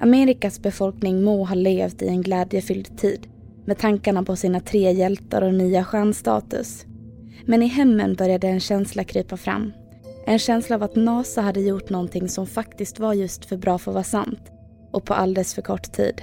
Amerikas 0.00 0.62
befolkning 0.62 1.24
må 1.24 1.44
ha 1.44 1.54
levt 1.54 2.02
i 2.02 2.08
en 2.08 2.22
glädjefylld 2.22 2.98
tid 2.98 3.26
med 3.64 3.78
tankarna 3.78 4.22
på 4.22 4.36
sina 4.36 4.60
tre 4.60 4.92
hjältar 4.92 5.42
och 5.42 5.54
nya 5.54 5.84
stjärnstatus. 5.84 6.86
Men 7.46 7.62
i 7.62 7.66
hemmen 7.66 8.14
började 8.14 8.48
en 8.48 8.60
känsla 8.60 9.04
krypa 9.04 9.36
fram. 9.36 9.72
En 10.26 10.38
känsla 10.38 10.76
av 10.76 10.82
att 10.82 10.96
NASA 10.96 11.40
hade 11.40 11.60
gjort 11.60 11.90
någonting 11.90 12.28
som 12.28 12.46
faktiskt 12.46 12.98
var 12.98 13.14
just 13.14 13.44
för 13.44 13.56
bra 13.56 13.78
för 13.78 13.90
att 13.90 13.94
vara 13.94 14.04
sant. 14.04 14.52
Och 14.92 15.04
på 15.04 15.14
alldeles 15.14 15.54
för 15.54 15.62
kort 15.62 15.92
tid. 15.92 16.22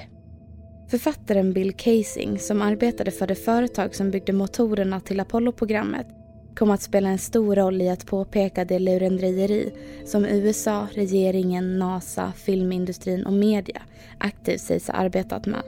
Författaren 0.90 1.54
Bill 1.54 1.74
Casing, 1.74 2.40
som 2.40 2.62
arbetade 2.62 3.12
för 3.12 3.28
det 3.28 3.36
företag 3.36 3.96
som 3.96 4.12
byggde 4.12 4.34
motorerna 4.34 5.00
till 5.00 5.20
Apollo-programmet, 5.20 6.08
kom 6.56 6.72
att 6.72 6.82
spela 6.82 7.10
en 7.10 7.18
stor 7.18 7.56
roll 7.56 7.82
i 7.82 7.90
att 7.90 8.06
påpeka 8.06 8.66
det 8.66 8.80
lurendrejeri 8.80 9.74
som 10.06 10.26
USA, 10.26 10.88
regeringen, 10.94 11.80
NASA, 11.80 12.34
filmindustrin 12.36 13.26
och 13.26 13.34
media 13.34 13.82
aktivt 14.18 14.62
sägs 14.62 14.88
ha 14.88 14.94
arbetat 14.94 15.46
med. 15.46 15.64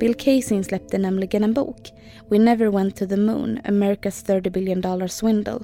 Bill 0.00 0.14
Casing 0.14 0.64
släppte 0.64 0.98
nämligen 0.98 1.44
en 1.44 1.54
bok, 1.54 1.92
We 2.28 2.38
Never 2.38 2.66
Went 2.66 2.96
to 2.96 3.06
the 3.06 3.16
Moon, 3.16 3.58
America's 3.64 4.26
30 4.26 4.50
billion 4.50 4.80
dollar 4.80 5.06
swindle, 5.06 5.58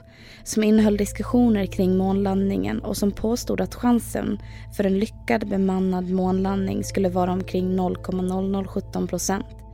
som 0.44 0.64
innehöll 0.64 0.96
diskussioner 0.96 1.66
kring 1.66 1.96
månlandningen 1.96 2.80
och 2.80 2.96
som 2.96 3.12
påstod 3.12 3.60
att 3.60 3.74
chansen 3.74 4.38
för 4.76 4.84
en 4.84 4.98
lyckad 4.98 5.48
bemannad 5.48 6.10
månlandning 6.10 6.84
skulle 6.84 7.08
vara 7.08 7.32
omkring 7.32 7.78
0,0017 7.78 9.06
procent. 9.06 9.65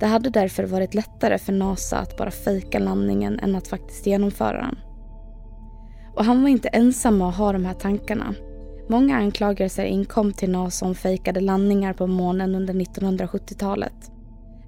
Det 0.00 0.06
hade 0.06 0.30
därför 0.30 0.64
varit 0.64 0.94
lättare 0.94 1.38
för 1.38 1.52
NASA 1.52 1.98
att 1.98 2.16
bara 2.16 2.30
fejka 2.30 2.78
landningen 2.78 3.40
än 3.40 3.54
att 3.54 3.68
faktiskt 3.68 4.06
genomföra 4.06 4.60
den. 4.60 4.78
Och 6.14 6.24
han 6.24 6.42
var 6.42 6.48
inte 6.48 6.68
ensam 6.68 7.22
att 7.22 7.36
ha 7.36 7.52
de 7.52 7.64
här 7.64 7.74
tankarna. 7.74 8.34
Många 8.88 9.16
anklagelser 9.16 9.84
inkom 9.84 10.32
till 10.32 10.50
NASA 10.50 10.86
om 10.86 10.94
fejkade 10.94 11.40
landningar 11.40 11.92
på 11.92 12.06
månen 12.06 12.54
under 12.54 12.74
1970-talet. 12.74 14.12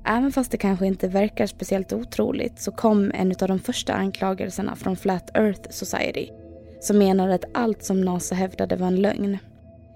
Även 0.05 0.33
fast 0.33 0.51
det 0.51 0.57
kanske 0.57 0.87
inte 0.87 1.09
verkar 1.09 1.47
speciellt 1.47 1.93
otroligt 1.93 2.61
så 2.61 2.73
kom 2.73 3.13
en 3.15 3.35
av 3.41 3.49
de 3.49 3.59
första 3.59 3.93
anklagelserna 3.93 4.77
från 4.77 4.97
Flat 4.97 5.37
Earth 5.37 5.71
Society 5.71 6.29
som 6.81 6.99
menade 6.99 7.35
att 7.35 7.45
allt 7.55 7.85
som 7.85 8.01
NASA 8.01 8.35
hävdade 8.35 8.77
var 8.77 8.87
en 8.87 9.03
lögn. 9.03 9.39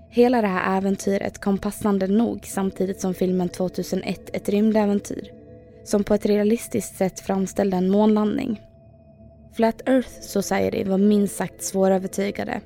Hela 0.08 0.40
det 0.40 0.46
här 0.46 0.76
äventyret 0.76 1.38
kom 1.38 1.58
passande 1.58 2.06
nog 2.06 2.46
samtidigt 2.46 3.00
som 3.00 3.14
filmen 3.14 3.48
2001 3.48 4.30
Ett 4.32 4.48
rymdäventyr 4.48 5.32
som 5.84 6.04
på 6.04 6.14
ett 6.14 6.26
realistiskt 6.26 6.96
sätt 6.96 7.20
framställde 7.20 7.76
en 7.76 7.90
månlandning. 7.90 8.60
Flat 9.52 9.88
Earth 9.88 10.20
Society 10.20 10.84
var 10.84 10.98
minst 10.98 11.36
sagt 11.36 11.62
svårövertygade 11.62 12.60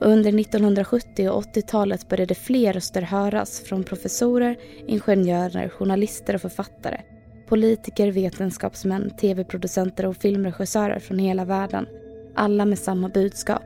och 0.00 0.06
under 0.06 0.40
1970 0.40 1.30
och 1.30 1.42
80-talet 1.42 2.08
började 2.08 2.34
fler 2.34 2.72
röster 2.72 3.02
höras 3.02 3.60
från 3.60 3.84
professorer, 3.84 4.56
ingenjörer, 4.86 5.68
journalister 5.68 6.34
och 6.34 6.40
författare, 6.40 7.00
politiker, 7.48 8.12
vetenskapsmän, 8.12 9.10
tv-producenter 9.10 10.06
och 10.06 10.16
filmregissörer 10.16 10.98
från 10.98 11.18
hela 11.18 11.44
världen. 11.44 11.86
Alla 12.34 12.64
med 12.64 12.78
samma 12.78 13.08
budskap. 13.08 13.62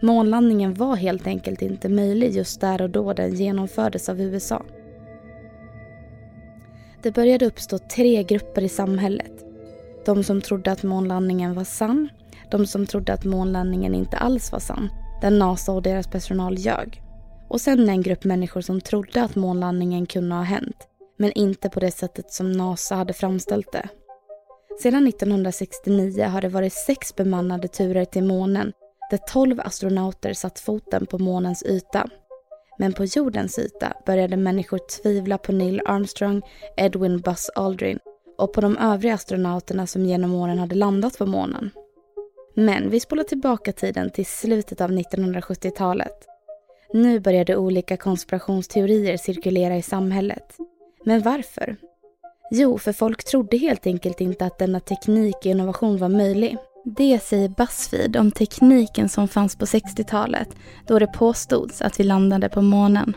Månlandningen 0.00 0.74
var 0.74 0.96
helt 0.96 1.26
enkelt 1.26 1.62
inte 1.62 1.88
möjlig 1.88 2.32
just 2.32 2.60
där 2.60 2.82
och 2.82 2.90
då 2.90 3.12
den 3.12 3.34
genomfördes 3.34 4.08
av 4.08 4.20
USA. 4.20 4.62
Det 7.02 7.12
började 7.12 7.46
uppstå 7.46 7.78
tre 7.78 8.22
grupper 8.22 8.62
i 8.62 8.68
samhället. 8.68 9.32
De 10.04 10.24
som 10.24 10.40
trodde 10.40 10.72
att 10.72 10.82
månlandningen 10.82 11.54
var 11.54 11.64
sann, 11.64 12.08
de 12.50 12.66
som 12.66 12.86
trodde 12.86 13.12
att 13.12 13.24
månlandningen 13.24 13.94
inte 13.94 14.16
alls 14.16 14.52
var 14.52 14.58
sann 14.58 14.88
där 15.20 15.30
NASA 15.30 15.72
och 15.72 15.82
deras 15.82 16.06
personal 16.06 16.58
ljög. 16.58 17.02
Och 17.48 17.60
sen 17.60 17.88
en 17.88 18.02
grupp 18.02 18.24
människor 18.24 18.60
som 18.60 18.80
trodde 18.80 19.22
att 19.22 19.36
månlandningen 19.36 20.06
kunde 20.06 20.34
ha 20.34 20.42
hänt, 20.42 20.76
men 21.18 21.32
inte 21.32 21.68
på 21.68 21.80
det 21.80 21.90
sättet 21.90 22.32
som 22.32 22.52
NASA 22.52 22.94
hade 22.94 23.12
framställt 23.12 23.72
det. 23.72 23.88
Sedan 24.82 25.06
1969 25.06 26.24
har 26.24 26.40
det 26.40 26.48
varit 26.48 26.72
sex 26.72 27.16
bemannade 27.16 27.68
turer 27.68 28.04
till 28.04 28.24
månen 28.24 28.72
där 29.10 29.16
tolv 29.16 29.60
astronauter 29.60 30.32
satt 30.32 30.60
foten 30.60 31.06
på 31.06 31.18
månens 31.18 31.62
yta. 31.62 32.08
Men 32.78 32.92
på 32.92 33.04
jordens 33.04 33.58
yta 33.58 33.92
började 34.06 34.36
människor 34.36 34.80
tvivla 35.02 35.38
på 35.38 35.52
Neil 35.52 35.82
Armstrong, 35.84 36.42
Edwin 36.76 37.20
Buzz 37.20 37.50
Aldrin 37.54 37.98
och 38.38 38.52
på 38.52 38.60
de 38.60 38.78
övriga 38.78 39.14
astronauterna 39.14 39.86
som 39.86 40.06
genom 40.06 40.34
åren 40.34 40.58
hade 40.58 40.74
landat 40.74 41.18
på 41.18 41.26
månen. 41.26 41.70
Men 42.54 42.90
vi 42.90 43.00
spolar 43.00 43.24
tillbaka 43.24 43.72
tiden 43.72 44.10
till 44.10 44.26
slutet 44.26 44.80
av 44.80 44.90
1970-talet. 44.90 46.26
Nu 46.92 47.20
började 47.20 47.56
olika 47.56 47.96
konspirationsteorier 47.96 49.16
cirkulera 49.16 49.76
i 49.76 49.82
samhället. 49.82 50.56
Men 51.04 51.22
varför? 51.22 51.76
Jo, 52.50 52.78
för 52.78 52.92
folk 52.92 53.24
trodde 53.24 53.56
helt 53.56 53.86
enkelt 53.86 54.20
inte 54.20 54.46
att 54.46 54.58
denna 54.58 54.80
teknik 54.80 55.36
och 55.36 55.46
innovation 55.46 55.98
var 55.98 56.08
möjlig. 56.08 56.56
Det 56.88 57.22
säger 57.22 57.48
Buzzfeed 57.48 58.16
om 58.16 58.30
tekniken 58.30 59.08
som 59.08 59.28
fanns 59.28 59.56
på 59.56 59.64
60-talet 59.64 60.48
då 60.86 60.98
det 60.98 61.06
påstods 61.06 61.82
att 61.82 62.00
vi 62.00 62.04
landade 62.04 62.48
på 62.48 62.62
månen. 62.62 63.16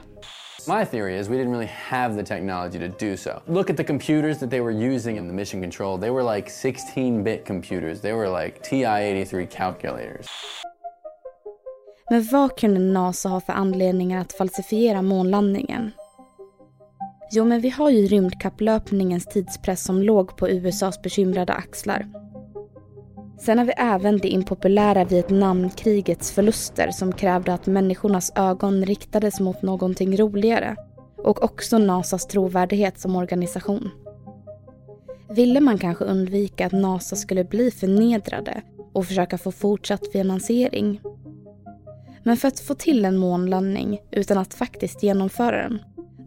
My 0.67 0.85
theory 0.85 1.19
is 1.19 1.27
we 1.27 1.35
didn't 1.35 1.51
really 1.51 1.71
have 1.89 2.15
the 2.15 2.25
technology 2.25 2.79
to 2.79 3.05
do 3.05 3.17
so. 3.17 3.29
Look 3.45 3.69
at 3.69 3.77
the 3.77 3.83
computers 3.83 4.39
that 4.39 4.49
they 4.49 4.61
were 4.61 4.93
using 4.93 5.17
in 5.17 5.27
the 5.27 5.33
mission 5.33 5.61
control. 5.61 5.99
They 5.99 6.09
were 6.09 6.35
like 6.35 6.49
16-bit 6.49 7.45
computers. 7.47 8.01
They 8.01 8.13
were 8.13 8.43
like 8.43 8.61
TI-83 8.69 9.47
calculators. 9.47 10.25
Men 12.09 12.27
vad 12.31 12.57
kunde 12.57 12.79
NASA 12.79 13.29
ha 13.29 13.41
för 13.41 13.53
anledningar 13.53 14.21
att 14.21 14.33
falsifiera 14.33 15.01
månlandningen? 15.01 15.91
Jo, 17.31 17.45
men 17.45 17.61
vi 17.61 17.69
har 17.69 17.89
ju 17.89 18.07
rymdkapplöpningens 18.07 19.25
tidspress 19.25 19.83
som 19.83 20.01
låg 20.01 20.37
på 20.37 20.49
USAs 20.49 21.01
bekymrade 21.01 21.53
axlar. 21.53 22.05
Sen 23.39 23.57
har 23.57 23.65
vi 23.65 23.73
även 23.77 24.17
det 24.17 24.27
impopulära 24.27 25.05
Vietnamkrigets 25.05 26.31
förluster 26.31 26.91
som 26.91 27.11
krävde 27.13 27.53
att 27.53 27.67
människornas 27.67 28.31
ögon 28.35 28.85
riktades 28.85 29.39
mot 29.39 29.61
någonting 29.61 30.17
roligare. 30.17 30.75
Och 31.17 31.43
också 31.43 31.77
NASAs 31.77 32.27
trovärdighet 32.27 32.99
som 32.99 33.15
organisation. 33.15 33.89
Ville 35.29 35.59
man 35.59 35.77
kanske 35.77 36.05
undvika 36.05 36.65
att 36.65 36.71
NASA 36.71 37.15
skulle 37.15 37.43
bli 37.43 37.71
förnedrade 37.71 38.61
och 38.93 39.05
försöka 39.05 39.37
få 39.37 39.51
fortsatt 39.51 40.11
finansiering? 40.11 41.01
Men 42.23 42.37
för 42.37 42.47
att 42.47 42.59
få 42.59 42.75
till 42.75 43.05
en 43.05 43.17
månlandning 43.17 43.99
utan 44.11 44.37
att 44.37 44.53
faktiskt 44.53 45.03
genomföra 45.03 45.57
den, 45.57 45.79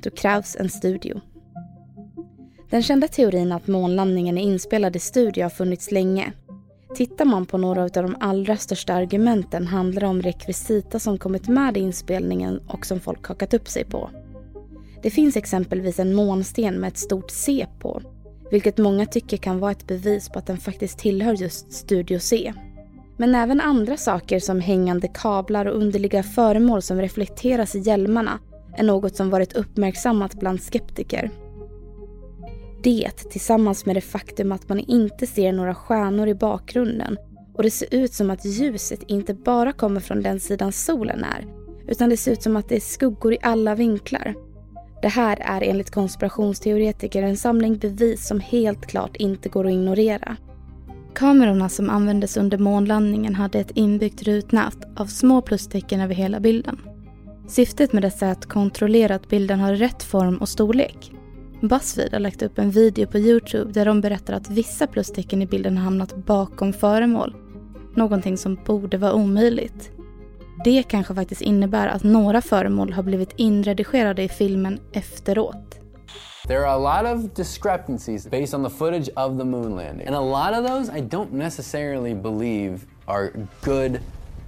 då 0.03 0.11
krävs 0.11 0.57
en 0.57 0.69
studio. 0.69 1.21
Den 2.71 2.83
kända 2.83 3.09
teorin 3.09 3.53
att 3.53 3.67
månlandningen 3.67 4.39
är 4.39 4.43
inspelad 4.43 4.97
i 4.97 4.99
studio 4.99 5.43
har 5.43 5.51
funnits 5.51 5.91
länge 5.91 6.33
Tittar 6.95 7.25
man 7.25 7.47
på 7.47 7.59
några 7.59 7.83
av 7.83 7.91
de 7.91 8.17
allra 8.21 8.57
största 8.57 8.95
argumenten 8.95 9.67
handlar 9.67 10.01
det 10.01 10.07
om 10.07 10.23
rekvisita 10.23 10.99
som 10.99 11.19
kommit 11.19 11.49
med 11.49 11.77
i 11.77 11.81
inspelningen 11.81 12.61
och 12.69 12.87
som 12.87 13.01
folk 13.01 13.29
hakat 13.29 13.55
upp 13.55 13.69
sig 13.69 13.85
på. 13.85 14.11
Det 15.03 15.11
finns 15.11 15.37
exempelvis 15.37 15.99
en 15.99 16.15
månsten 16.15 16.75
med 16.75 16.89
ett 16.89 16.99
stort 16.99 17.31
C 17.31 17.67
på, 17.81 18.03
vilket 18.51 18.79
många 18.79 19.07
tycker 19.07 19.37
kan 19.37 19.59
vara 19.59 19.71
ett 19.73 19.87
bevis 19.87 20.29
på 20.29 20.39
att 20.39 20.47
den 20.47 20.59
faktiskt 20.59 20.99
tillhör 20.99 21.35
just 21.35 21.73
Studio 21.73 22.19
C. 22.19 22.53
Men 23.17 23.35
även 23.35 23.61
andra 23.61 23.97
saker 23.97 24.41
som 24.41 24.61
hängande 24.61 25.09
kablar 25.09 25.67
och 25.67 25.77
underliga 25.77 26.23
föremål 26.23 26.83
som 26.83 27.01
reflekteras 27.01 27.75
i 27.75 27.79
hjälmarna 27.79 28.39
är 28.77 28.85
något 28.85 29.17
som 29.17 29.31
varit 29.31 29.53
uppmärksammat 29.53 30.35
bland 30.35 30.63
skeptiker. 30.63 31.31
Det 32.83 33.31
tillsammans 33.31 33.87
med 33.87 33.97
det 33.97 34.01
faktum 34.01 34.53
att 34.53 34.69
man 34.69 34.79
inte 34.79 35.27
ser 35.27 35.53
några 35.53 35.75
stjärnor 35.75 36.29
i 36.29 36.35
bakgrunden 36.35 37.17
och 37.55 37.63
det 37.63 37.71
ser 37.71 37.95
ut 37.95 38.13
som 38.13 38.31
att 38.31 38.45
ljuset 38.45 39.03
inte 39.07 39.35
bara 39.35 39.73
kommer 39.73 40.01
från 40.01 40.23
den 40.23 40.41
sidan 40.41 40.73
solen 40.73 41.25
är 41.25 41.47
utan 41.89 42.09
det 42.09 42.17
ser 42.17 42.33
ut 42.33 42.43
som 42.43 42.57
att 42.57 42.69
det 42.69 42.77
är 42.77 42.81
skuggor 42.81 43.33
i 43.33 43.39
alla 43.43 43.75
vinklar. 43.75 44.35
Det 45.03 45.09
här 45.09 45.39
är 45.41 45.61
enligt 45.61 45.91
konspirationsteoretiker 45.91 47.23
en 47.23 47.37
samling 47.37 47.79
bevis 47.79 48.27
som 48.27 48.41
helt 48.41 48.87
klart 48.87 49.17
inte 49.17 49.49
går 49.49 49.67
att 49.67 49.73
ignorera. 49.73 50.37
Kamerorna 51.15 51.69
som 51.69 51.91
användes 51.91 52.37
under 52.37 52.59
månlandningen 52.59 53.35
hade 53.35 53.61
ett 53.61 53.71
inbyggt 53.75 54.23
rutnät 54.23 54.79
av 54.97 55.07
små 55.07 55.43
plustecken 55.43 56.01
över 56.01 56.15
hela 56.15 56.41
bilden. 56.41 56.81
Syftet 57.49 57.93
med 57.93 58.03
dessa 58.03 58.27
är 58.27 58.33
att 58.33 58.47
kontrollera 58.47 59.15
att 59.15 59.29
bilden 59.29 59.61
har 59.61 59.75
rätt 59.75 60.03
form 60.03 60.37
och 60.37 60.49
storlek. 60.49 61.13
Buzzfeed 61.63 62.13
har 62.13 62.21
lagt 62.21 62.43
upp 62.43 62.59
en 62.59 62.71
video 62.71 63.07
på 63.07 63.19
Youtube 63.19 63.73
där 63.73 63.85
de 63.85 64.01
berättar 64.01 64.35
att 64.35 64.51
vissa 64.51 64.87
plustecken 64.87 65.43
i 65.43 65.47
bilden 65.47 65.77
har 65.77 65.85
hamnat 65.85 66.17
bakom 66.17 66.73
föremål. 66.73 67.37
Någonting 67.95 68.37
som 68.37 68.59
borde 68.67 68.97
vara 68.97 69.13
omöjligt. 69.13 69.91
Det 70.65 70.83
kanske 70.83 71.15
faktiskt 71.15 71.41
innebär 71.41 71.89
att 71.89 72.03
några 72.03 72.43
föremål 72.43 72.93
har 72.93 73.03
blivit 73.03 73.33
inredigerade 73.37 74.23
i 74.23 74.29
filmen 74.29 74.81
efteråt. 74.93 75.79
There 76.47 76.59
are 76.59 76.89
a 76.89 77.03
lot 77.03 77.17
of 77.17 77.35
discrepancies 77.35 78.31
based 78.31 78.55
on 78.55 78.65
the 78.65 78.77
footage 78.77 79.09
of 79.17 79.39
the 79.39 79.45
moon 79.45 79.77
landing. 79.77 80.07
And 80.07 80.17
a 80.17 80.21
lot 80.21 80.59
of 80.59 80.71
those 80.71 80.99
I 80.99 81.01
don't 81.01 81.33
necessarily 81.33 82.15
believe 82.15 82.79
are 83.07 83.31
good 83.65 84.01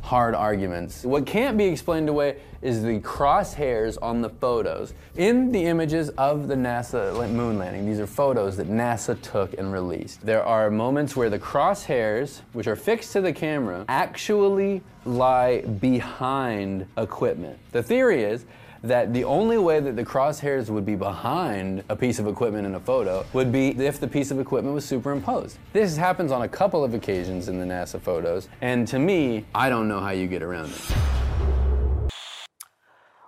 hard 0.05 0.35
arguments. 0.35 1.03
What 1.03 1.25
can't 1.25 1.57
be 1.57 1.65
explained 1.65 2.11
away 2.11 2.37
is 2.61 2.83
the 2.83 3.01
crosshairs 3.01 3.97
on 4.03 4.21
the 4.21 4.29
photos. 4.29 4.93
In 5.17 5.51
the 5.51 5.65
images 5.65 6.11
of 6.11 6.47
the 6.47 6.55
NASA 6.55 7.15
moon 7.33 7.59
landing, 7.59 7.87
these 7.87 7.99
are 7.99 8.07
photos 8.07 8.59
that 8.59 8.69
NASA 8.69 9.21
took 9.23 9.59
and 9.59 9.73
released. 9.73 10.21
There 10.21 10.45
are 10.45 10.71
moments 10.71 11.17
where 11.17 11.31
the 11.31 11.39
crosshairs, 11.39 12.43
which 12.53 12.67
are 12.67 12.77
fixed 12.77 13.13
to 13.15 13.23
the 13.23 13.33
camera, 13.33 13.87
actually 13.89 14.83
lie 15.07 15.63
behind 15.63 16.87
equipment. 16.99 17.59
The 17.73 17.83
theory 17.83 18.25
is 18.25 18.45
that 18.85 19.15
the 19.15 19.25
only 19.25 19.57
way 19.57 19.81
that 19.81 19.97
the 19.97 20.05
crosshairs 20.05 20.69
would 20.69 20.85
be 20.85 20.95
behind 20.95 21.83
a 21.89 21.97
piece 21.97 22.19
of 22.19 22.27
equipment 22.27 22.67
in 22.67 22.75
a 22.75 22.81
photo 22.81 23.25
would 23.33 23.51
be 23.51 23.71
if 23.71 23.99
the 23.99 24.07
piece 24.07 24.31
of 24.31 24.39
equipment 24.39 24.75
was 24.75 24.85
superimposed. 24.85 25.59
This 25.73 25.97
happens 25.97 26.31
on 26.31 26.43
a 26.43 26.49
couple 26.49 26.85
of 26.85 26.93
occasions 26.93 27.49
in 27.49 27.59
the 27.59 27.65
NASA 27.65 27.99
photos, 27.99 28.51
and 28.61 28.87
to 28.89 28.99
me, 28.99 29.47
I 29.55 29.71
don't 29.71 29.89
know 29.89 30.01
how 30.01 30.11
you 30.11 30.27
get 30.27 30.43
around 30.43 30.71
it. 30.71 32.13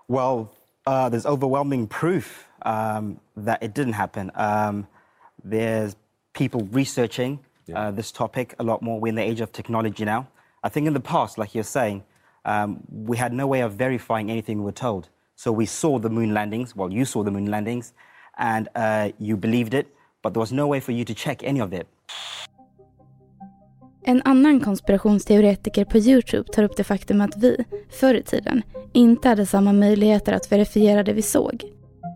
Well, 0.08 0.52
uh, 0.86 1.08
there's 1.08 1.24
overwhelming 1.24 1.86
proof 1.86 2.46
um, 2.62 3.18
that 3.38 3.62
it 3.62 3.72
didn't 3.72 3.94
happen. 3.94 4.30
Um, 4.34 4.86
there's 5.42 5.96
people 6.34 6.68
researching 6.70 7.40
yeah. 7.66 7.80
uh, 7.80 7.90
this 7.92 8.12
topic 8.12 8.54
a 8.58 8.62
lot 8.62 8.82
more. 8.82 9.00
We're 9.00 9.08
in 9.08 9.14
the 9.14 9.22
age 9.22 9.40
of 9.40 9.52
technology 9.52 10.04
now. 10.04 10.28
I 10.62 10.68
think 10.68 10.86
in 10.86 10.92
the 10.92 11.00
past, 11.00 11.38
like 11.38 11.54
you're 11.54 11.64
saying, 11.64 12.04
um, 12.44 12.80
we 12.90 13.16
had 13.16 13.32
no 13.32 13.46
way 13.46 13.62
of 13.62 13.72
verifying 13.72 14.30
anything 14.30 14.58
we 14.58 14.64
were 14.64 14.72
told. 14.72 15.08
So 15.36 15.58
we 15.58 15.66
saw 15.66 15.98
the 15.98 16.08
moon 16.08 16.34
landings. 16.34 16.76
Well, 16.76 16.92
you 16.92 17.04
saw 17.04 17.24
the 17.24 17.30
moon 17.30 17.50
landings 17.50 17.92
and 18.38 18.68
uh, 18.74 19.12
you 19.18 19.36
believed 19.36 19.74
it, 19.74 19.86
but 20.22 20.34
there 20.34 20.40
was 20.40 20.52
no 20.52 20.66
way 20.66 20.80
for 20.80 20.92
you 20.92 21.04
to 21.04 21.14
check 21.14 21.42
any 21.44 21.60
of 21.60 21.72
it. 21.72 21.86
En 24.08 24.22
annan 24.24 24.60
konspirationsteoretiker 24.60 25.84
på 25.84 25.98
Youtube 25.98 26.52
tar 26.52 26.62
upp 26.62 26.76
det 26.76 26.84
faktum 26.84 27.20
att 27.20 27.36
vi, 27.36 27.64
förr 28.00 28.14
i 28.14 28.22
tiden, 28.22 28.62
inte 28.92 29.28
hade 29.28 29.46
samma 29.46 29.72
möjligheter 29.72 30.32
att 30.32 30.52
verifiera 30.52 31.02
det 31.02 31.12
vi 31.12 31.22
såg. 31.22 31.64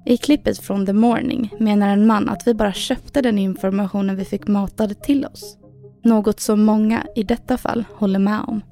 I 0.06 0.16
klippet 0.16 0.58
från 0.58 0.86
The 0.86 0.92
Morning 0.92 1.54
menar 1.58 1.88
en 1.88 2.06
man 2.06 2.28
att 2.28 2.46
vi 2.46 2.54
bara 2.54 2.72
köpte 2.72 3.22
den 3.22 3.38
informationen 3.38 4.16
vi 4.16 4.24
fick 4.24 4.48
matad 4.48 5.02
till 5.02 5.26
oss. 5.26 5.56
Något 6.04 6.40
som 6.40 6.64
många, 6.64 7.06
i 7.16 7.22
detta 7.22 7.58
fall, 7.58 7.84
håller 7.94 8.18
med 8.18 8.40
om. 8.46 8.62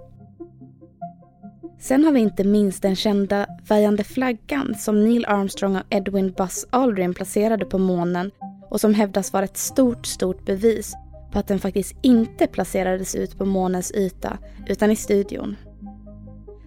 Sen 1.80 2.04
har 2.04 2.12
vi 2.12 2.20
inte 2.20 2.44
minst 2.44 2.82
den 2.82 2.96
kända 2.96 3.46
vajande 3.68 4.04
flaggan 4.04 4.74
som 4.78 5.04
Neil 5.04 5.24
Armstrong 5.28 5.76
och 5.76 5.82
Edwin 5.90 6.32
Buzz 6.32 6.66
Aldrin 6.70 7.14
placerade 7.14 7.64
på 7.64 7.78
månen 7.78 8.30
och 8.70 8.80
som 8.80 8.94
hävdas 8.94 9.32
vara 9.32 9.44
ett 9.44 9.56
stort, 9.56 10.06
stort 10.06 10.46
bevis 10.46 10.94
på 11.32 11.38
att 11.38 11.46
den 11.46 11.58
faktiskt 11.58 11.96
inte 12.02 12.46
placerades 12.46 13.14
ut 13.14 13.38
på 13.38 13.44
månens 13.44 13.92
yta 13.92 14.38
utan 14.66 14.90
i 14.90 14.96
studion. 14.96 15.56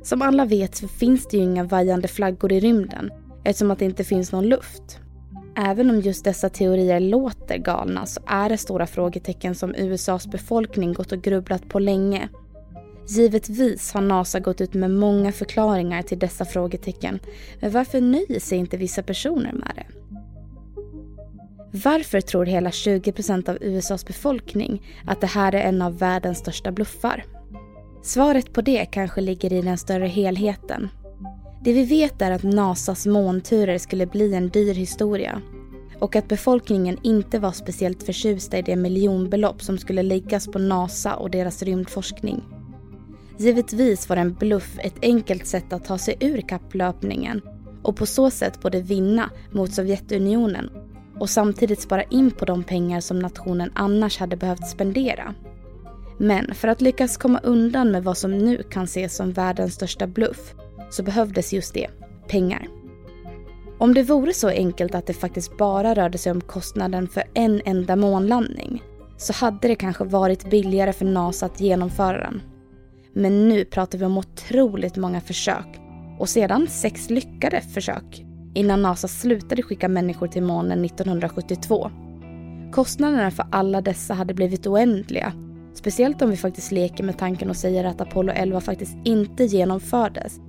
Som 0.04 0.21
alla 0.21 0.45
vet 0.45 0.76
så 0.76 0.88
finns 0.88 1.28
det 1.28 1.38
ju 1.38 1.43
inga 1.43 1.63
vajande 1.63 2.08
flaggor 2.08 2.52
i 2.52 2.60
rymden 2.60 3.12
eftersom 3.43 3.71
att 3.71 3.80
det 3.80 3.86
inte 3.86 4.04
finns 4.04 4.32
någon 4.32 4.50
luft. 4.50 5.00
Även 5.56 5.89
om 5.89 6.00
just 6.00 6.24
dessa 6.24 6.50
teorier 6.50 7.00
låter 7.00 7.58
galna 7.58 8.06
så 8.06 8.21
är 8.28 8.50
det 8.50 8.58
stora 8.58 8.88
frågetecken 8.88 9.56
som 9.56 9.76
USAs 9.76 10.28
befolkning 10.28 10.93
gått 10.93 11.12
och 11.12 11.21
grubblat 11.21 11.69
på 11.69 11.80
länge 11.80 12.30
Givetvis 13.12 13.93
har 13.93 14.02
NASA 14.02 14.39
gått 14.39 14.62
ut 14.62 14.74
med 14.74 14.91
många 14.91 15.32
förklaringar 15.32 16.02
till 16.02 16.19
dessa 16.19 16.45
frågetecken. 16.45 17.19
Men 17.60 17.71
varför 17.71 18.02
nöjer 18.02 18.39
sig 18.39 18.58
inte 18.58 18.78
vissa 18.78 19.04
personer 19.04 19.54
med 19.54 19.71
det? 19.76 19.86
Varför 21.84 22.21
tror 22.21 22.45
hela 22.45 22.69
20% 22.69 23.50
av 23.50 23.58
USAs 23.62 24.06
befolkning 24.06 24.82
att 25.06 25.21
det 25.21 25.28
här 25.28 25.56
är 25.56 25.62
en 25.62 25.82
av 25.82 25.97
världens 25.97 26.38
största 26.38 26.71
bluffar? 26.71 27.26
Svaret 28.04 28.54
på 28.54 28.62
det 28.62 28.86
kanske 28.86 29.21
ligger 29.21 29.54
i 29.54 29.62
den 29.62 29.78
större 29.78 30.08
helheten. 30.08 30.89
Det 31.63 31.74
vi 31.74 31.84
vet 31.84 32.21
är 32.21 32.32
att 32.32 32.43
NASAs 32.43 33.06
månturer 33.06 33.78
skulle 33.78 34.06
bli 34.06 34.34
en 34.34 34.50
dyr 34.50 34.74
historia 34.74 35.41
och 36.00 36.15
att 36.15 36.28
befolkningen 36.28 36.97
inte 37.04 37.39
var 37.39 37.52
speciellt 37.52 38.04
förtjusta 38.04 38.58
i 38.58 38.62
det 38.62 38.76
miljonbelopp 38.76 39.62
som 39.62 39.78
skulle 39.78 40.04
läggas 40.04 40.47
på 40.47 40.60
NASA 40.60 41.15
och 41.15 41.32
deras 41.32 41.63
rymdforskning. 41.63 42.61
Givetvis 43.41 44.10
var 44.10 44.17
en 44.17 44.34
bluff 44.34 44.80
ett 44.80 44.95
enkelt 45.01 45.47
sätt 45.47 45.73
att 45.73 45.86
ta 45.86 45.97
sig 45.97 46.17
ur 46.19 46.41
kapplöpningen 46.41 47.41
och 47.84 47.95
på 47.95 48.06
så 48.06 48.30
sätt 48.30 48.62
både 48.62 48.82
vinna 48.82 49.30
mot 49.51 49.73
Sovjetunionen 49.73 50.69
och 51.19 51.30
samtidigt 51.30 51.82
spara 51.82 52.04
in 52.04 52.32
på 52.32 52.45
de 52.45 52.63
pengar 52.63 52.99
som 52.99 53.19
nationen 53.19 53.71
annars 53.75 54.17
hade 54.17 54.36
behövt 54.38 54.67
spendera. 54.67 55.34
Men 56.17 56.56
för 56.56 56.67
att 56.67 56.82
lyckas 56.82 57.17
komma 57.17 57.39
undan 57.43 57.91
med 57.91 58.04
vad 58.04 58.17
som 58.17 58.38
nu 58.38 58.63
kan 58.63 58.84
ses 58.84 59.15
som 59.15 59.32
världens 59.32 59.73
största 59.73 60.08
bluff 60.08 60.54
så 60.91 61.04
behövdes 61.04 61.54
just 61.54 61.73
det, 61.73 61.88
pengar. 62.27 62.67
Om 63.77 63.93
det 63.93 64.04
vore 64.04 64.34
så 64.34 64.47
enkelt 64.47 64.95
att 64.95 65.08
det 65.08 65.13
faktiskt 65.13 65.58
bara 65.58 65.95
rörde 65.95 66.17
sig 66.17 66.32
om 66.32 66.41
kostnaden 66.41 67.08
för 67.08 67.23
en 67.34 67.62
enda 67.65 67.95
månlandning 67.95 68.84
så 69.17 69.34
hade 69.34 69.67
det 69.67 69.75
kanske 69.75 70.04
varit 70.04 70.49
billigare 70.49 70.93
för 70.93 71.06
NASA 71.06 71.45
att 71.45 71.62
genomföra 71.62 72.17
den. 72.17 72.41
Men 73.13 73.50
nu 73.50 73.65
pratar 73.65 73.97
vi 73.97 74.06
om 74.06 74.17
otroligt 74.17 74.97
många 74.97 75.21
försök 75.21 75.80
och 76.19 76.30
sedan 76.30 76.67
sex 76.67 77.10
lyckade 77.10 77.62
försök 77.62 78.26
innan 78.54 78.82
NASA 78.82 79.08
slutade 79.08 79.62
skicka 79.62 79.89
människor 79.89 80.28
till 80.28 80.43
månen 80.43 80.86
1972. 80.86 81.91
Kostnaderna 82.71 83.32
för 83.32 83.45
alla 83.52 83.82
dessa 83.82 84.13
hade 84.13 84.34
blivit 84.34 84.67
oändliga. 84.67 85.34
Speciellt 85.74 86.21
om 86.21 86.30
vi 86.30 86.38
faktiskt 86.38 86.71
leker 86.71 87.04
med 87.04 87.17
tanken 87.17 87.50
och 87.50 87.56
säger 87.56 87.84
att 87.84 88.02
Apollo 88.02 88.34
11 88.34 88.62
faktiskt 88.62 88.97
inte 89.04 89.45
genomfördes. 89.45 90.39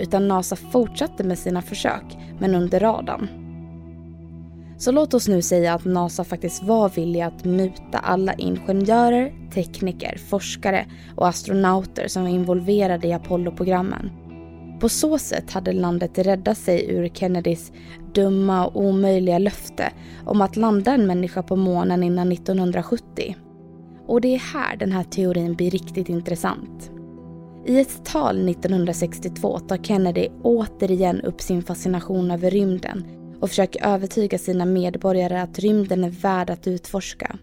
Utan 0.00 0.28
NASA 0.28 0.56
fortsatte 0.56 1.24
med 1.24 1.38
sina 1.38 1.62
försök, 1.62 2.18
men 2.38 2.54
under 2.54 2.80
radarn. 2.80 3.39
Så 4.80 4.92
låt 4.92 5.14
oss 5.14 5.28
nu 5.28 5.42
säga 5.42 5.74
att 5.74 5.84
NASA 5.84 6.24
faktiskt 6.24 6.62
var 6.62 6.88
villiga 6.88 7.26
att 7.26 7.44
muta 7.44 7.98
alla 7.98 8.34
ingenjörer, 8.34 9.32
tekniker, 9.54 10.18
forskare 10.28 10.86
och 11.16 11.28
astronauter 11.28 12.08
som 12.08 12.22
var 12.22 12.30
involverade 12.30 13.08
i 13.08 13.12
Apollo-programmen. 13.12 14.10
På 14.80 14.88
så 14.88 15.18
sätt 15.18 15.50
hade 15.50 15.72
landet 15.72 16.18
räddat 16.18 16.58
sig 16.58 16.90
ur 16.90 17.08
Kennedys 17.08 17.72
dumma 18.14 18.66
och 18.66 18.80
omöjliga 18.80 19.38
löfte 19.38 19.92
om 20.26 20.40
att 20.40 20.56
landa 20.56 20.94
en 20.94 21.06
människa 21.06 21.42
på 21.42 21.56
månen 21.56 22.02
innan 22.02 22.32
1970. 22.32 23.36
Och 24.06 24.20
det 24.20 24.34
är 24.34 24.54
här 24.54 24.76
den 24.76 24.92
här 24.92 25.04
teorin 25.04 25.54
blir 25.54 25.70
riktigt 25.70 26.08
intressant. 26.08 26.90
I 27.66 27.80
ett 27.80 28.04
tal 28.04 28.48
1962 28.48 29.58
tar 29.58 29.76
Kennedy 29.76 30.28
återigen 30.42 31.20
upp 31.20 31.40
sin 31.40 31.62
fascination 31.62 32.30
över 32.30 32.50
rymden 32.50 33.19
och 33.40 33.48
försöker 33.48 33.86
övertyga 33.86 34.38
sina 34.38 34.64
medborgare 34.64 35.40
att 35.40 35.58
rymden 35.58 36.04
är 36.04 36.10
värd 36.10 36.50
att 36.50 36.66
utforska. 36.66 37.38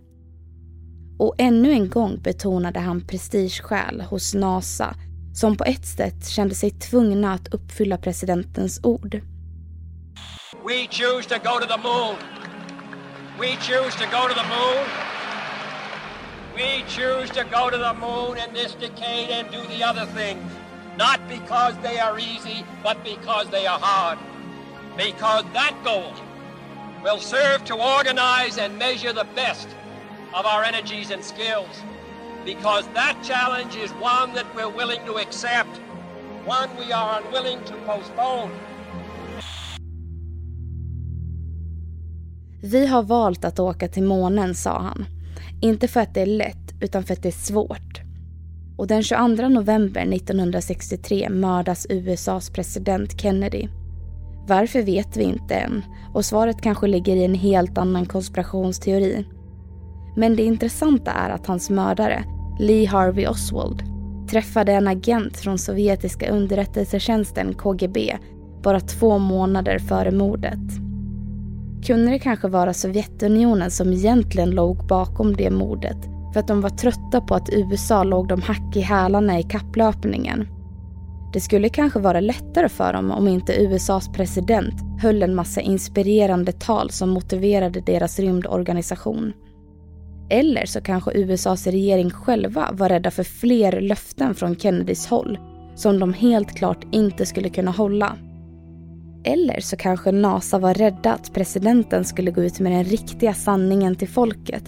Och 1.20 1.36
ännu 1.38 1.72
en 1.72 1.90
gång 1.90 2.22
betonade 2.22 2.80
han 2.80 3.02
prestigeskäl 3.02 4.02
hos 4.02 4.34
NASA 4.34 4.96
som 5.34 5.58
på 5.58 5.64
ett 5.64 5.86
sätt 5.86 6.28
kände 6.28 6.56
sig 6.56 6.72
tvungna 6.72 7.34
att 7.34 7.54
uppfylla 7.54 7.98
presidentens 7.98 8.80
ord. 8.84 9.22
We 10.66 10.88
choose 10.90 11.30
to 11.30 11.36
go 11.36 11.60
to 11.60 11.68
the 11.68 11.82
moon. 11.84 12.16
We 13.40 13.48
choose 13.48 13.98
to 13.98 14.06
go 14.06 14.28
to 14.28 14.34
the 14.34 14.48
moon. 14.56 14.86
We 16.56 16.84
choose 16.88 17.30
to 17.34 17.44
go 17.44 17.70
to 17.70 17.78
the 17.78 17.94
moon 17.94 18.38
in 18.38 18.54
this 18.54 18.74
decade 18.80 19.30
and 19.32 19.48
do 19.52 19.62
the 19.76 19.84
other 19.84 20.06
things. 20.06 20.52
Not 20.98 21.20
because 21.30 21.76
they 21.84 22.00
are 22.00 22.18
easy, 22.20 22.66
but 22.84 22.98
because 23.04 23.48
they 23.52 23.68
are 23.68 23.80
hard. 23.80 24.18
Because 24.98 25.46
that 25.54 25.76
goal 25.84 26.14
will 27.04 27.20
serve 27.20 27.64
to 27.66 27.76
organize 27.76 28.58
and 28.58 28.78
measure 28.78 29.14
the 29.14 29.28
best 29.36 29.68
of 30.34 30.46
our 30.46 30.64
energies 30.64 31.12
and 31.12 31.24
skills 31.24 31.84
because 32.46 32.86
that 32.94 33.16
challenge 33.24 33.76
is 33.76 33.92
one 33.92 34.34
that 34.36 34.46
we're 34.56 34.78
willing 34.78 35.00
to 35.06 35.18
accept, 35.18 35.82
one 36.46 36.70
we 36.80 36.94
are 36.94 37.22
unwilling 37.22 37.60
to 37.66 37.74
postpone. 37.86 38.52
Vi 42.62 42.88
har 42.88 43.04
valt 43.04 43.46
att 43.46 43.60
åka 43.60 43.88
till 43.88 44.04
månen, 44.04 44.56
sa 44.56 44.80
han. 44.80 45.06
Inte 45.62 45.88
för 45.88 46.00
att 46.00 46.14
det 46.14 46.22
är 46.22 46.26
lätt, 46.26 46.74
utan 46.82 47.04
för 47.04 47.14
att 47.14 47.24
det 47.24 47.30
är 47.30 47.32
svårt. 47.32 48.02
Och 48.78 48.88
den 48.88 49.04
22 49.04 49.48
november 49.48 50.02
1963 50.02 51.30
mördas 51.30 51.88
USAs 51.90 52.50
president 52.50 53.22
Kennedy. 53.22 53.68
Varför 54.48 54.82
vet 54.82 55.18
vi 55.18 55.24
inte 55.24 55.56
än 55.56 55.84
och 56.14 56.26
svaret 56.26 56.62
kanske 56.62 56.88
ligger 56.88 57.16
i 57.16 57.26
en 57.26 57.34
helt 57.34 57.78
annan 57.78 58.06
konspirationsteori. 58.06 59.26
Men 60.16 60.36
det 60.36 60.44
intressanta 60.44 61.12
är 61.12 61.30
att 61.30 61.48
hans 61.48 61.70
mördare, 61.70 62.24
Lee 62.60 62.88
Harvey 62.88 63.28
Oswald, 63.28 63.84
träffade 64.30 64.72
en 64.72 64.88
agent 64.88 65.38
från 65.38 65.58
sovjetiska 65.58 66.30
underrättelsetjänsten 66.30 67.54
KGB 67.54 68.18
bara 68.64 68.80
två 68.80 69.18
månader 69.18 69.80
före 69.80 70.12
mordet. 70.12 70.60
Kunde 71.86 72.12
det 72.12 72.20
kanske 72.20 72.48
vara 72.48 72.74
Sovjetunionen 72.74 73.72
som 73.72 73.94
egentligen 73.94 74.52
låg 74.52 74.88
bakom 74.88 75.36
det 75.36 75.50
mordet 75.50 75.98
för 76.34 76.40
att 76.40 76.48
de 76.48 76.62
var 76.62 76.70
trötta 76.70 77.22
på 77.22 77.36
att 77.36 77.50
USA 77.50 78.04
låg 78.04 78.28
dem 78.28 78.42
hack 78.42 78.76
i 78.76 78.82
hälarna 78.82 79.40
i 79.40 79.44
kapplöpningen? 79.44 80.48
Det 81.38 81.42
skulle 81.42 81.70
kanske 81.70 82.00
vara 82.00 82.20
lättare 82.20 82.70
för 82.70 82.94
dem 82.94 83.12
om 83.12 83.28
inte 83.28 83.62
USAs 83.62 84.10
president 84.10 84.74
höll 85.02 85.24
en 85.24 85.36
massa 85.36 85.62
inspirerande 85.62 86.52
tal 86.52 86.90
som 86.90 87.10
motiverade 87.10 87.82
deras 87.82 88.20
rymdorganisation. 88.20 89.34
Eller 90.30 90.66
så 90.66 90.82
kanske 90.82 91.12
USAs 91.12 91.68
regering 91.68 92.10
själva 92.10 92.70
var 92.74 92.90
rädda 92.90 93.12
för 93.12 93.24
fler 93.24 93.82
löften 93.82 94.36
från 94.36 94.56
Kennedys 94.56 95.08
håll 95.08 95.40
som 95.76 96.00
de 96.00 96.14
helt 96.14 96.58
klart 96.58 96.86
inte 96.92 97.26
skulle 97.26 97.50
kunna 97.50 97.72
hålla. 97.72 98.18
Eller 99.24 99.60
så 99.60 99.76
kanske 99.76 100.12
NASA 100.12 100.60
var 100.60 100.74
rädda 100.74 101.14
att 101.14 101.34
presidenten 101.34 102.06
skulle 102.06 102.32
gå 102.32 102.44
ut 102.44 102.60
med 102.60 102.72
den 102.72 102.84
riktiga 102.84 103.34
sanningen 103.34 103.96
till 103.96 104.10
folket. 104.10 104.64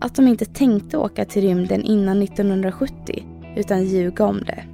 Att 0.00 0.14
de 0.14 0.28
inte 0.28 0.44
tänkte 0.44 0.98
åka 0.98 1.24
till 1.24 1.42
rymden 1.42 1.82
innan 1.82 2.22
1970 2.22 3.24
utan 3.56 3.84
ljuga 3.84 4.24
om 4.24 4.38
det. 4.46 4.73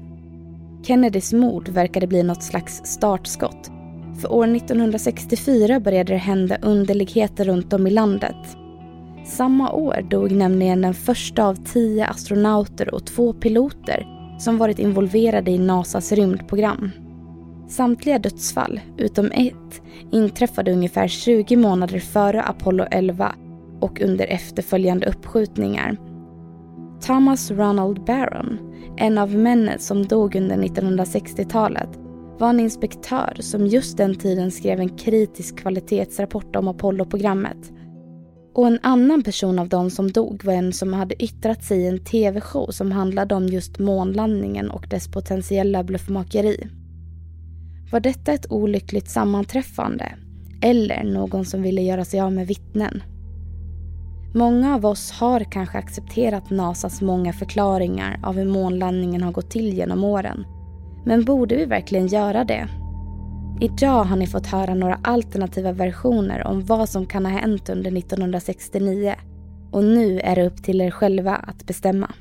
Kennedys 0.83 1.33
mord 1.33 1.69
verkade 1.69 2.07
bli 2.07 2.23
något 2.23 2.43
slags 2.43 2.81
startskott. 2.85 3.71
För 4.21 4.33
år 4.33 4.57
1964 4.57 5.81
började 5.81 6.13
det 6.13 6.19
hända 6.19 6.57
underligheter 6.63 7.45
runt 7.45 7.73
om 7.73 7.87
i 7.87 7.91
landet. 7.91 8.57
Samma 9.27 9.73
år 9.73 10.07
dog 10.11 10.33
nämligen 10.33 10.81
den 10.81 10.95
första 10.95 11.47
av 11.47 11.55
tio 11.55 12.07
astronauter 12.07 12.95
och 12.95 13.07
två 13.07 13.33
piloter 13.33 14.07
som 14.39 14.59
varit 14.59 14.79
involverade 14.79 15.51
i 15.51 15.59
NASAs 15.59 16.13
rymdprogram. 16.13 16.91
Samtliga 17.69 18.19
dödsfall, 18.19 18.81
utom 18.97 19.31
ett, 19.31 19.83
inträffade 20.13 20.73
ungefär 20.73 21.09
20 21.09 21.57
månader 21.57 21.99
före 21.99 22.43
Apollo 22.43 22.85
11 22.91 23.35
och 23.81 24.01
under 24.01 24.27
efterföljande 24.27 25.07
uppskjutningar. 25.07 25.97
Thomas 27.01 27.51
Ronald 27.51 28.05
Barron, 28.05 28.70
en 28.97 29.19
av 29.19 29.35
männen 29.35 29.79
som 29.79 30.07
dog 30.07 30.37
under 30.37 30.57
1960-talet, 30.57 31.89
var 32.39 32.49
en 32.51 32.61
inspektör 32.61 33.37
som 33.41 33.67
just 33.67 33.97
den 33.97 34.15
tiden 34.15 34.51
skrev 34.51 34.81
en 34.81 34.97
kritisk 34.97 35.59
kvalitetsrapport 35.59 36.57
om 36.57 36.69
Apollo-programmet 36.69 37.73
och 38.55 38.67
en 38.67 38.79
annan 38.83 39.23
person 39.23 39.59
av 39.59 39.69
de 39.69 39.91
som 39.91 40.13
dog 40.13 40.45
var 40.45 40.53
en 40.53 40.73
som 40.73 40.93
hade 40.93 41.23
yttrat 41.23 41.65
sig 41.65 41.81
i 41.81 41.87
en 41.87 42.05
tv-show 42.05 42.71
som 42.71 42.93
handlade 42.93 43.35
om 43.35 43.47
just 43.47 43.79
månlandningen 43.79 44.71
och 44.71 44.87
dess 44.91 45.09
potentiella 45.09 45.85
bluffmakeri. 45.85 46.69
Var 47.93 48.01
detta 48.01 48.33
ett 48.33 48.53
olyckligt 48.53 49.11
sammanträffande? 49.11 50.15
Eller 50.63 51.05
någon 51.05 51.45
som 51.45 51.63
ville 51.63 51.83
göra 51.83 52.05
sig 52.05 52.21
av 52.21 52.33
med 52.33 52.47
vittnen? 52.47 53.03
Många 54.35 54.75
av 54.75 54.87
oss 54.87 55.11
har 55.11 55.41
kanske 55.41 55.79
accepterat 55.79 56.51
NASAs 56.51 57.01
många 57.01 57.33
förklaringar 57.33 58.21
av 58.23 58.35
hur 58.35 58.49
månlandningen 58.49 59.23
har 59.23 59.33
gått 59.33 59.51
till 59.51 59.75
genom 59.75 60.05
åren. 60.05 60.47
Men 61.05 61.25
borde 61.25 61.57
vi 61.57 61.65
verkligen 61.65 62.07
göra 62.07 62.45
det? 62.45 62.69
Idag 63.61 64.05
har 64.05 64.17
ni 64.17 64.27
fått 64.27 64.47
höra 64.47 64.75
några 64.75 64.99
alternativa 65.03 65.73
versioner 65.73 66.47
om 66.47 66.65
vad 66.65 66.89
som 66.89 67.07
kan 67.07 67.27
ha 67.27 67.33
hänt 67.33 67.69
under 67.69 67.97
1969. 67.99 69.15
Och 69.71 69.85
nu 69.85 70.21
är 70.21 70.37
det 70.37 70.47
upp 70.47 70.63
till 70.63 70.81
er 70.81 70.91
själva 70.91 71.37
att 71.37 71.67
bestämma. 71.67 72.15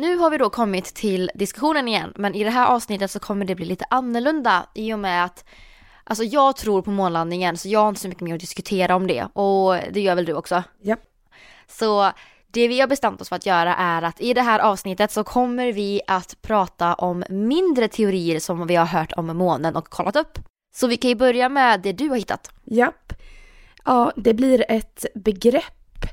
Nu 0.00 0.16
har 0.16 0.30
vi 0.30 0.38
då 0.38 0.50
kommit 0.50 0.84
till 0.84 1.30
diskussionen 1.34 1.88
igen, 1.88 2.12
men 2.16 2.34
i 2.34 2.44
det 2.44 2.50
här 2.50 2.66
avsnittet 2.66 3.10
så 3.10 3.18
kommer 3.18 3.44
det 3.44 3.54
bli 3.54 3.66
lite 3.66 3.84
annorlunda 3.90 4.66
i 4.74 4.94
och 4.94 4.98
med 4.98 5.24
att 5.24 5.44
Alltså 6.04 6.24
jag 6.24 6.56
tror 6.56 6.82
på 6.82 6.90
månlandningen 6.90 7.56
så 7.56 7.68
jag 7.68 7.80
har 7.80 7.88
inte 7.88 8.00
så 8.00 8.08
mycket 8.08 8.22
mer 8.22 8.34
att 8.34 8.40
diskutera 8.40 8.96
om 8.96 9.06
det 9.06 9.24
och 9.24 9.76
det 9.92 10.00
gör 10.00 10.14
väl 10.14 10.24
du 10.24 10.34
också? 10.34 10.62
Ja. 10.82 10.96
Så 11.66 12.12
det 12.46 12.68
vi 12.68 12.80
har 12.80 12.88
bestämt 12.88 13.20
oss 13.20 13.28
för 13.28 13.36
att 13.36 13.46
göra 13.46 13.74
är 13.74 14.02
att 14.02 14.20
i 14.20 14.34
det 14.34 14.42
här 14.42 14.58
avsnittet 14.58 15.10
så 15.10 15.24
kommer 15.24 15.72
vi 15.72 16.00
att 16.06 16.42
prata 16.42 16.94
om 16.94 17.24
mindre 17.28 17.88
teorier 17.88 18.40
som 18.40 18.66
vi 18.66 18.76
har 18.76 18.86
hört 18.86 19.12
om 19.12 19.26
månen 19.26 19.76
och 19.76 19.88
kollat 19.88 20.16
upp. 20.16 20.38
Så 20.74 20.86
vi 20.86 20.96
kan 20.96 21.08
ju 21.08 21.14
börja 21.14 21.48
med 21.48 21.80
det 21.80 21.92
du 21.92 22.08
har 22.08 22.16
hittat. 22.16 22.50
Japp. 22.64 23.12
Ja, 23.84 24.12
det 24.16 24.34
blir 24.34 24.64
ett 24.68 25.06
begrepp 25.14 26.04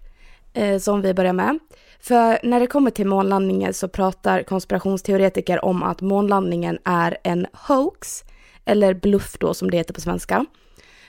eh, 0.54 0.80
som 0.80 1.02
vi 1.02 1.14
börjar 1.14 1.34
med. 1.34 1.60
För 2.00 2.40
när 2.44 2.60
det 2.60 2.68
kommer 2.68 2.92
till 2.92 3.08
månlandningen 3.08 3.74
så 3.74 3.88
pratar 3.88 4.44
konspirationsteoretiker 4.44 5.66
om 5.66 5.84
att 5.84 6.02
månlandningen 6.02 6.80
är 6.86 7.18
en 7.24 7.48
hoax, 7.68 8.24
eller 8.66 8.94
bluff 8.94 9.38
då 9.40 9.54
som 9.54 9.72
det 9.72 9.78
heter 9.78 9.94
på 9.94 10.02
svenska. 10.02 10.46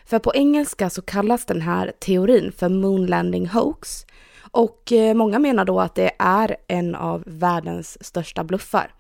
För 0.05 0.18
på 0.18 0.35
engelska 0.35 0.90
så 0.90 1.03
kallas 1.03 1.44
den 1.44 1.61
här 1.61 1.92
teorin 1.98 2.53
för 2.53 2.68
moonlanding 2.68 3.48
hoax 3.48 4.07
Och 4.51 4.92
eh, 4.92 5.14
många 5.14 5.38
menar 5.38 5.64
då 5.64 5.81
att 5.81 5.94
det 5.94 6.11
är 6.18 6.57
en 6.68 6.94
av 6.94 7.22
världens 7.27 8.05
största 8.05 8.44
bluffar. 8.44 8.94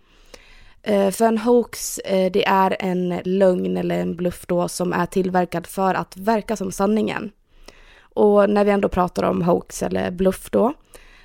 Eh, 0.82 1.10
för 1.10 1.24
en 1.24 1.38
hoax, 1.38 1.98
eh, 1.98 2.32
det 2.32 2.46
är 2.46 2.76
en 2.80 3.20
lögn 3.24 3.76
eller 3.76 3.98
en 3.98 4.16
bluff 4.16 4.46
då 4.46 4.68
som 4.68 4.92
är 4.92 5.06
tillverkad 5.06 5.66
för 5.66 5.94
att 5.94 6.16
verka 6.16 6.56
som 6.56 6.72
sanningen. 6.72 7.30
Och 8.00 8.50
när 8.50 8.64
vi 8.64 8.70
ändå 8.70 8.88
pratar 8.88 9.22
om 9.22 9.42
hoax 9.42 9.82
eller 9.82 10.10
bluff 10.10 10.50
då, 10.50 10.74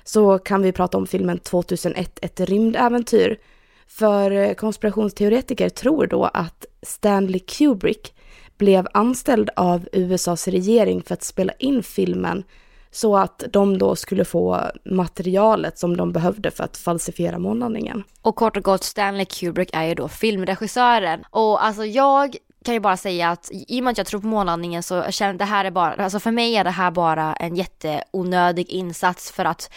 så 0.04 0.38
kan 0.38 0.62
vi 0.62 0.72
prata 0.72 0.98
om 0.98 1.06
filmen 1.06 1.38
2001, 1.38 2.18
ett 2.22 2.40
rymdäventyr. 2.40 3.38
För 3.86 4.30
eh, 4.30 4.54
konspirationsteoretiker 4.54 5.68
tror 5.68 6.06
då 6.06 6.24
att 6.24 6.66
Stanley 6.82 7.38
Kubrick 7.38 8.14
blev 8.58 8.86
anställd 8.92 9.50
av 9.56 9.88
USAs 9.92 10.48
regering 10.48 11.02
för 11.02 11.14
att 11.14 11.22
spela 11.22 11.52
in 11.58 11.82
filmen 11.82 12.44
så 12.90 13.16
att 13.16 13.44
de 13.50 13.78
då 13.78 13.96
skulle 13.96 14.24
få 14.24 14.60
materialet 14.84 15.78
som 15.78 15.96
de 15.96 16.12
behövde 16.12 16.50
för 16.50 16.64
att 16.64 16.76
falsifiera 16.76 17.38
månlandningen. 17.38 18.04
Och 18.22 18.36
kort 18.36 18.56
och 18.56 18.62
gott, 18.62 18.84
Stanley 18.84 19.24
Kubrick 19.24 19.70
är 19.72 19.84
ju 19.84 19.94
då 19.94 20.08
filmregissören. 20.08 21.24
Och 21.30 21.64
alltså 21.64 21.84
jag 21.84 22.36
kan 22.64 22.74
ju 22.74 22.80
bara 22.80 22.96
säga 22.96 23.30
att 23.30 23.50
i 23.52 23.80
och 23.80 23.84
med 23.84 23.90
att 23.90 23.98
jag 23.98 24.06
tror 24.06 24.20
på 24.20 24.26
månlandningen 24.26 24.82
så 24.82 25.02
känner 25.10 25.34
det 25.34 25.44
här 25.44 25.64
är 25.64 25.70
bara, 25.70 25.94
alltså 25.94 26.20
för 26.20 26.30
mig 26.30 26.56
är 26.56 26.64
det 26.64 26.70
här 26.70 26.90
bara 26.90 27.34
en 27.34 27.56
jätteonödig 27.56 28.70
insats 28.70 29.32
för 29.32 29.44
att 29.44 29.70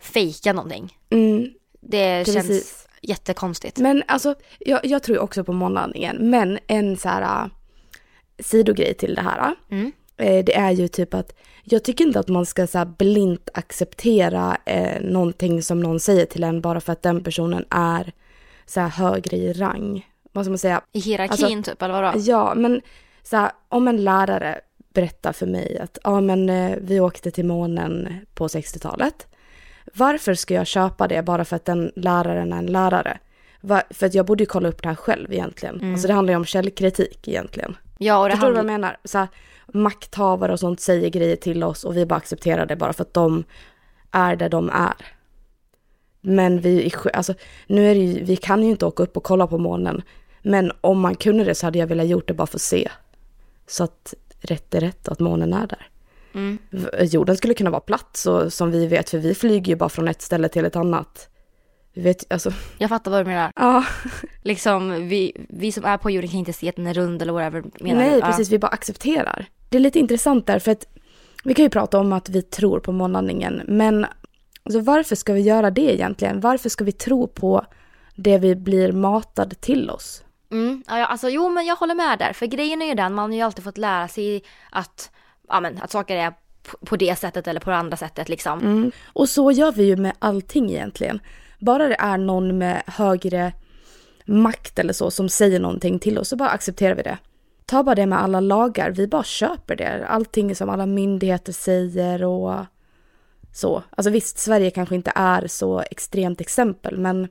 fejka 0.00 0.52
någonting. 0.52 0.98
Mm, 1.10 1.48
Det 1.80 2.24
Precis. 2.24 2.34
känns 2.46 2.88
jättekonstigt. 3.02 3.78
Men 3.78 4.02
alltså, 4.06 4.34
jag, 4.58 4.86
jag 4.86 5.02
tror 5.02 5.16
ju 5.16 5.22
också 5.22 5.44
på 5.44 5.52
månlandningen, 5.52 6.30
men 6.30 6.58
en 6.66 6.96
så 6.96 7.08
här 7.08 7.44
uh, 7.44 7.50
sidogrej 8.38 8.94
till 8.94 9.14
det 9.14 9.22
här. 9.22 9.54
Mm. 9.70 9.92
Eh, 10.16 10.44
det 10.44 10.56
är 10.56 10.70
ju 10.70 10.88
typ 10.88 11.14
att 11.14 11.34
jag 11.64 11.84
tycker 11.84 12.04
inte 12.04 12.20
att 12.20 12.28
man 12.28 12.46
ska 12.46 12.66
så 12.66 12.84
blint 12.84 13.48
acceptera 13.54 14.56
eh, 14.64 15.00
någonting 15.02 15.62
som 15.62 15.80
någon 15.80 16.00
säger 16.00 16.26
till 16.26 16.44
en 16.44 16.60
bara 16.60 16.80
för 16.80 16.92
att 16.92 17.02
den 17.02 17.24
personen 17.24 17.64
är 17.70 18.12
så 18.66 18.80
här 18.80 18.88
högre 18.88 19.36
i 19.36 19.52
rang. 19.52 20.06
Vad 20.34 20.44
ska 20.44 20.50
man 20.50 20.58
säga? 20.58 20.80
I 20.92 21.00
hierarkin 21.00 21.58
Alltså, 21.58 21.72
typ, 21.72 21.82
eller 21.82 22.02
vadå? 22.02 22.18
Ja, 22.18 22.54
men 22.54 22.82
så 23.22 23.36
här, 23.36 23.50
om 23.68 23.88
en 23.88 24.04
lärare 24.04 24.60
berättar 24.94 25.32
för 25.32 25.46
mig 25.46 25.78
att 25.78 25.98
ja, 26.04 26.20
men 26.20 26.50
eh, 26.50 26.76
vi 26.80 27.00
åkte 27.00 27.30
till 27.30 27.44
månen 27.44 28.08
på 28.34 28.48
60-talet. 28.48 29.26
Varför 29.94 30.34
ska 30.34 30.54
jag 30.54 30.66
köpa 30.66 31.08
det 31.08 31.22
bara 31.22 31.44
för 31.44 31.56
att 31.56 31.64
den 31.64 31.92
läraren 31.96 32.52
är 32.52 32.58
en 32.58 32.66
lärare? 32.66 33.18
För 33.90 34.06
att 34.06 34.14
jag 34.14 34.26
borde 34.26 34.42
ju 34.42 34.46
kolla 34.46 34.68
upp 34.68 34.82
det 34.82 34.88
här 34.88 34.96
själv 34.96 35.32
egentligen. 35.32 35.92
Alltså 35.92 36.08
det 36.08 36.14
handlar 36.14 36.32
ju 36.32 36.36
om 36.36 36.44
källkritik 36.44 37.28
egentligen. 37.28 37.76
Ja, 37.98 38.18
och 38.18 38.28
det 38.28 38.30
Förstår 38.30 38.48
du 38.48 38.52
vad 38.52 38.58
jag 38.58 38.66
menar? 38.66 38.96
Så 39.04 39.18
här, 39.18 39.28
makthavare 39.66 40.52
och 40.52 40.60
sånt 40.60 40.80
säger 40.80 41.08
grejer 41.08 41.36
till 41.36 41.64
oss 41.64 41.84
och 41.84 41.96
vi 41.96 42.06
bara 42.06 42.16
accepterar 42.16 42.66
det 42.66 42.76
bara 42.76 42.92
för 42.92 43.02
att 43.02 43.14
de 43.14 43.44
är 44.10 44.36
där 44.36 44.48
de 44.48 44.70
är. 44.70 44.94
Men 46.20 46.60
vi, 46.60 46.92
alltså, 47.12 47.34
nu 47.66 47.90
är 47.90 47.94
det 47.94 48.00
ju, 48.00 48.24
vi 48.24 48.36
kan 48.36 48.62
ju 48.62 48.70
inte 48.70 48.86
åka 48.86 49.02
upp 49.02 49.16
och 49.16 49.24
kolla 49.24 49.46
på 49.46 49.58
månen. 49.58 50.02
Men 50.44 50.72
om 50.80 51.00
man 51.00 51.14
kunde 51.14 51.44
det 51.44 51.54
så 51.54 51.66
hade 51.66 51.78
jag 51.78 51.86
velat 51.86 52.06
gjort 52.06 52.28
det 52.28 52.34
bara 52.34 52.46
för 52.46 52.56
att 52.56 52.62
se. 52.62 52.90
Så 53.66 53.84
att 53.84 54.14
rätt 54.40 54.74
är 54.74 54.80
rätt 54.80 55.08
och 55.08 55.12
att 55.12 55.20
månen 55.20 55.52
är 55.52 55.66
där. 55.66 55.88
Mm. 56.34 56.58
Jorden 57.00 57.36
skulle 57.36 57.54
kunna 57.54 57.70
vara 57.70 57.80
platt 57.80 58.10
så, 58.16 58.50
som 58.50 58.70
vi 58.70 58.86
vet, 58.86 59.10
för 59.10 59.18
vi 59.18 59.34
flyger 59.34 59.72
ju 59.72 59.76
bara 59.76 59.88
från 59.88 60.08
ett 60.08 60.22
ställe 60.22 60.48
till 60.48 60.64
ett 60.64 60.76
annat. 60.76 61.28
Vi 61.92 62.02
vet, 62.02 62.32
alltså, 62.32 62.52
Jag 62.78 62.88
fattar 62.88 63.10
vad 63.10 63.20
du 63.20 63.24
menar. 63.24 63.52
ja. 63.56 63.84
Liksom, 64.42 65.08
vi, 65.08 65.46
vi 65.48 65.72
som 65.72 65.84
är 65.84 65.98
på 65.98 66.10
jorden 66.10 66.30
kan 66.30 66.38
inte 66.38 66.52
se 66.52 66.68
att 66.68 66.76
den 66.76 66.86
är 66.86 66.94
rund 66.94 67.22
eller 67.22 67.32
whatever. 67.32 67.64
Menar 67.80 68.00
Nej? 68.00 68.18
Ja. 68.18 68.26
precis. 68.26 68.50
Vi 68.50 68.58
bara 68.58 68.68
accepterar. 68.68 69.46
Det 69.68 69.76
är 69.76 69.80
lite 69.80 69.98
intressant 69.98 70.46
där, 70.46 70.58
för 70.58 70.72
att 70.72 70.86
vi 71.44 71.54
kan 71.54 71.62
ju 71.62 71.70
prata 71.70 71.98
om 71.98 72.12
att 72.12 72.28
vi 72.28 72.42
tror 72.42 72.80
på 72.80 72.92
månlandningen, 72.92 73.62
men 73.66 74.06
alltså, 74.62 74.80
varför 74.80 75.16
ska 75.16 75.32
vi 75.32 75.40
göra 75.40 75.70
det 75.70 75.94
egentligen? 75.94 76.40
Varför 76.40 76.68
ska 76.68 76.84
vi 76.84 76.92
tro 76.92 77.26
på 77.26 77.66
det 78.14 78.38
vi 78.38 78.54
blir 78.54 78.92
matad 78.92 79.60
till 79.60 79.90
oss? 79.90 80.24
Mm, 80.50 80.82
ja, 80.86 81.06
alltså 81.06 81.28
jo 81.28 81.48
men 81.48 81.66
jag 81.66 81.76
håller 81.76 81.94
med 81.94 82.18
där. 82.18 82.32
För 82.32 82.46
grejen 82.46 82.82
är 82.82 82.86
ju 82.86 82.94
den, 82.94 83.14
man 83.14 83.30
har 83.30 83.36
ju 83.36 83.42
alltid 83.42 83.64
fått 83.64 83.78
lära 83.78 84.08
sig 84.08 84.42
att, 84.70 85.10
ja, 85.48 85.60
men, 85.60 85.82
att 85.82 85.90
saker 85.90 86.16
är 86.16 86.32
på 86.86 86.96
det 86.96 87.16
sättet 87.16 87.48
eller 87.48 87.60
på 87.60 87.70
det 87.70 87.76
andra 87.76 87.96
sättet 87.96 88.28
liksom. 88.28 88.58
Mm. 88.58 88.92
Och 89.04 89.28
så 89.28 89.50
gör 89.50 89.72
vi 89.72 89.84
ju 89.84 89.96
med 89.96 90.12
allting 90.18 90.70
egentligen. 90.70 91.20
Bara 91.58 91.88
det 91.88 91.96
är 91.98 92.18
någon 92.18 92.58
med 92.58 92.82
högre 92.86 93.52
makt 94.24 94.78
eller 94.78 94.92
så 94.92 95.10
som 95.10 95.28
säger 95.28 95.60
någonting 95.60 95.98
till 95.98 96.18
oss 96.18 96.28
så 96.28 96.36
bara 96.36 96.48
accepterar 96.48 96.94
vi 96.94 97.02
det. 97.02 97.18
Ta 97.66 97.82
bara 97.82 97.94
det 97.94 98.06
med 98.06 98.22
alla 98.22 98.40
lagar, 98.40 98.90
vi 98.90 99.06
bara 99.06 99.24
köper 99.24 99.76
det. 99.76 100.06
Allting 100.06 100.56
som 100.56 100.68
alla 100.68 100.86
myndigheter 100.86 101.52
säger 101.52 102.24
och 102.24 102.64
så. 103.52 103.82
Alltså 103.90 104.10
visst, 104.10 104.38
Sverige 104.38 104.70
kanske 104.70 104.94
inte 104.94 105.12
är 105.14 105.46
så 105.46 105.80
extremt 105.90 106.40
exempel, 106.40 106.98
men 106.98 107.28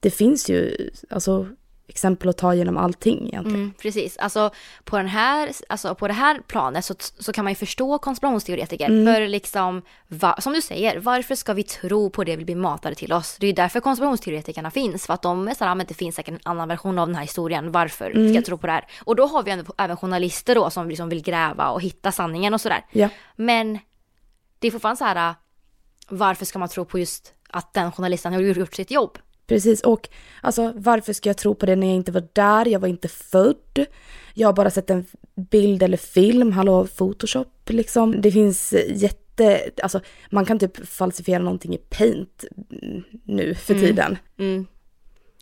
det 0.00 0.10
finns 0.10 0.50
ju 0.50 0.90
alltså, 1.10 1.46
exempel 1.90 2.28
att 2.28 2.38
ta 2.38 2.54
genom 2.54 2.76
allting 2.76 3.28
egentligen. 3.28 3.60
Mm, 3.60 3.72
precis, 3.82 4.16
alltså 4.16 4.50
på, 4.84 4.96
den 4.96 5.08
här, 5.08 5.50
alltså 5.68 5.94
på 5.94 6.08
det 6.08 6.14
här 6.14 6.40
planet 6.46 6.84
så, 6.84 6.94
så 6.98 7.32
kan 7.32 7.44
man 7.44 7.50
ju 7.50 7.54
förstå 7.54 7.98
konspirationsteoretiker. 7.98 8.86
För 8.86 9.28
liksom, 9.28 9.82
va, 10.08 10.36
som 10.40 10.52
du 10.52 10.62
säger, 10.62 10.98
varför 10.98 11.34
ska 11.34 11.52
vi 11.52 11.62
tro 11.62 12.10
på 12.10 12.24
det 12.24 12.36
vi 12.36 12.44
blir 12.44 12.56
matade 12.56 12.94
till 12.94 13.12
oss? 13.12 13.36
Det 13.40 13.46
är 13.46 13.48
ju 13.48 13.54
därför 13.54 13.80
konspirationsteoretikerna 13.80 14.70
finns, 14.70 15.06
för 15.06 15.14
att 15.14 15.22
de 15.22 15.48
är 15.48 15.54
såhär, 15.54 15.74
men 15.74 15.86
det 15.86 15.94
finns 15.94 16.14
säkert 16.14 16.34
en 16.34 16.40
annan 16.42 16.68
version 16.68 16.98
av 16.98 17.06
den 17.06 17.16
här 17.16 17.22
historien, 17.22 17.72
varför 17.72 18.10
ska 18.10 18.20
jag 18.20 18.44
tro 18.44 18.58
på 18.58 18.66
det 18.66 18.72
här? 18.72 18.86
Och 19.04 19.16
då 19.16 19.26
har 19.26 19.42
vi 19.42 19.50
även, 19.50 19.66
även 19.78 19.96
journalister 19.96 20.54
då 20.54 20.70
som 20.70 20.88
liksom 20.88 21.08
vill 21.08 21.22
gräva 21.22 21.70
och 21.70 21.82
hitta 21.82 22.12
sanningen 22.12 22.54
och 22.54 22.60
sådär. 22.60 22.84
Ja. 22.92 23.08
Men 23.36 23.78
det 24.58 24.66
är 24.66 24.70
fortfarande 24.70 24.98
så 24.98 25.04
här, 25.04 25.34
varför 26.08 26.44
ska 26.44 26.58
man 26.58 26.68
tro 26.68 26.84
på 26.84 26.98
just 26.98 27.34
att 27.50 27.74
den 27.74 27.92
journalisten 27.92 28.32
har 28.32 28.40
gjort 28.40 28.74
sitt 28.74 28.90
jobb? 28.90 29.18
Precis, 29.50 29.80
och 29.80 30.08
alltså 30.40 30.72
varför 30.76 31.12
ska 31.12 31.28
jag 31.28 31.36
tro 31.36 31.54
på 31.54 31.66
det 31.66 31.76
när 31.76 31.86
jag 31.86 31.96
inte 31.96 32.12
var 32.12 32.28
där? 32.32 32.68
Jag 32.68 32.80
var 32.80 32.88
inte 32.88 33.08
född. 33.08 33.86
Jag 34.34 34.48
har 34.48 34.52
bara 34.52 34.70
sett 34.70 34.90
en 34.90 35.06
bild 35.34 35.82
eller 35.82 35.96
film, 35.96 36.52
hallå 36.52 36.86
photoshop 36.86 37.70
liksom. 37.70 38.20
Det 38.20 38.32
finns 38.32 38.74
jätte, 38.88 39.70
alltså 39.82 40.00
man 40.30 40.44
kan 40.44 40.58
typ 40.58 40.86
falsifiera 40.86 41.42
någonting 41.42 41.74
i 41.74 41.78
paint 41.78 42.44
mm, 42.82 43.02
nu 43.24 43.54
för 43.54 43.74
tiden. 43.74 44.18
Mm. 44.38 44.66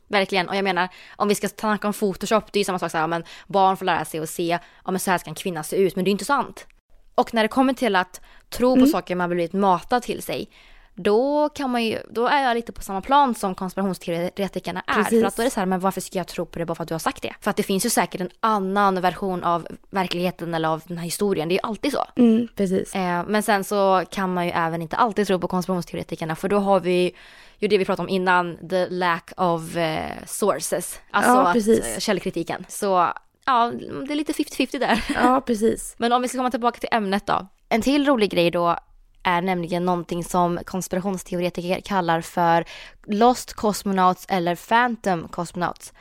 Verkligen, 0.08 0.48
och 0.48 0.56
jag 0.56 0.64
menar 0.64 0.88
om 1.16 1.28
vi 1.28 1.34
ska 1.34 1.48
snacka 1.48 1.86
om 1.86 1.92
photoshop, 1.92 2.52
det 2.52 2.58
är 2.58 2.60
ju 2.60 2.64
samma 2.64 2.78
sak 2.78 2.90
så 2.90 2.98
här, 2.98 3.06
men 3.06 3.24
barn 3.46 3.76
får 3.76 3.84
lära 3.86 4.04
sig 4.04 4.20
att 4.20 4.30
se, 4.30 4.58
ja 4.84 4.90
men 4.90 5.00
så 5.00 5.10
här 5.10 5.18
ska 5.18 5.30
en 5.30 5.34
kvinna 5.34 5.62
se 5.62 5.76
ut, 5.76 5.96
men 5.96 6.04
det 6.04 6.10
är 6.10 6.12
inte 6.12 6.24
sant. 6.24 6.66
Och 7.14 7.34
när 7.34 7.42
det 7.42 7.48
kommer 7.48 7.72
till 7.72 7.96
att 7.96 8.20
tro 8.48 8.72
Mm. 8.72 8.84
på 8.84 8.90
saker 8.90 9.14
man 9.14 9.30
blivit 9.30 9.52
matad 9.52 10.02
till 10.02 10.22
sig, 10.22 10.50
då 10.98 11.48
kan 11.48 11.70
man 11.70 11.84
ju, 11.84 11.98
då 12.10 12.26
är 12.26 12.42
jag 12.42 12.54
lite 12.54 12.72
på 12.72 12.82
samma 12.82 13.00
plan 13.00 13.34
som 13.34 13.54
konspirationsteoretikerna 13.54 14.82
är. 14.86 14.94
Precis. 14.94 15.20
För 15.20 15.26
att 15.26 15.36
då 15.36 15.42
är 15.42 15.44
det 15.44 15.50
så 15.50 15.60
här, 15.60 15.66
men 15.66 15.80
varför 15.80 16.00
ska 16.00 16.18
jag 16.18 16.26
tro 16.26 16.46
på 16.46 16.58
det 16.58 16.66
bara 16.66 16.74
för 16.74 16.82
att 16.82 16.88
du 16.88 16.94
har 16.94 16.98
sagt 16.98 17.22
det? 17.22 17.34
För 17.40 17.50
att 17.50 17.56
det 17.56 17.62
finns 17.62 17.86
ju 17.86 17.90
säkert 17.90 18.20
en 18.20 18.30
annan 18.40 19.00
version 19.00 19.44
av 19.44 19.66
verkligheten 19.90 20.54
eller 20.54 20.68
av 20.68 20.82
den 20.86 20.98
här 20.98 21.04
historien, 21.04 21.48
det 21.48 21.52
är 21.52 21.56
ju 21.56 21.60
alltid 21.62 21.92
så. 21.92 22.04
Mm, 22.16 22.48
precis. 22.56 22.94
Eh, 22.94 23.24
men 23.26 23.42
sen 23.42 23.64
så 23.64 24.04
kan 24.10 24.34
man 24.34 24.46
ju 24.46 24.52
även 24.54 24.82
inte 24.82 24.96
alltid 24.96 25.26
tro 25.26 25.38
på 25.38 25.48
konspirationsteoretikerna 25.48 26.36
för 26.36 26.48
då 26.48 26.58
har 26.58 26.80
vi 26.80 27.12
ju 27.58 27.68
det 27.68 27.78
vi 27.78 27.84
pratade 27.84 28.06
om 28.06 28.08
innan, 28.14 28.68
the 28.68 28.86
lack 28.88 29.30
of 29.36 29.76
eh, 29.76 30.12
sources. 30.26 31.00
Alltså 31.10 31.30
Ja, 31.32 31.46
att, 31.46 31.52
precis. 31.52 31.86
eh, 31.94 31.98
källkritiken. 31.98 32.64
Så 32.68 33.08
ja, 33.46 33.72
det 34.06 34.12
är 34.12 34.16
lite 34.16 34.32
50-50 34.32 34.78
där. 34.78 35.04
Ja, 35.14 35.40
precis. 35.46 35.94
Men 35.98 36.12
om 36.12 36.22
vi 36.22 36.28
ska 36.28 36.38
komma 36.38 36.50
tillbaka 36.50 36.80
till 36.80 36.88
ämnet 36.92 37.26
då. 37.26 37.48
En 37.68 37.82
till 37.82 38.06
rolig 38.06 38.30
grej 38.30 38.50
då 38.50 38.78
är 39.22 39.42
nämligen 39.42 39.84
någonting 39.84 40.24
som 40.24 40.60
konspirationsteoretiker 40.64 41.80
kallar 41.80 42.20
för 42.20 42.64
Lost 43.06 43.52
Cosmonauts 43.52 44.26
eller 44.28 44.56
Phantom 44.68 45.28
Cosmonauts. 45.28 45.92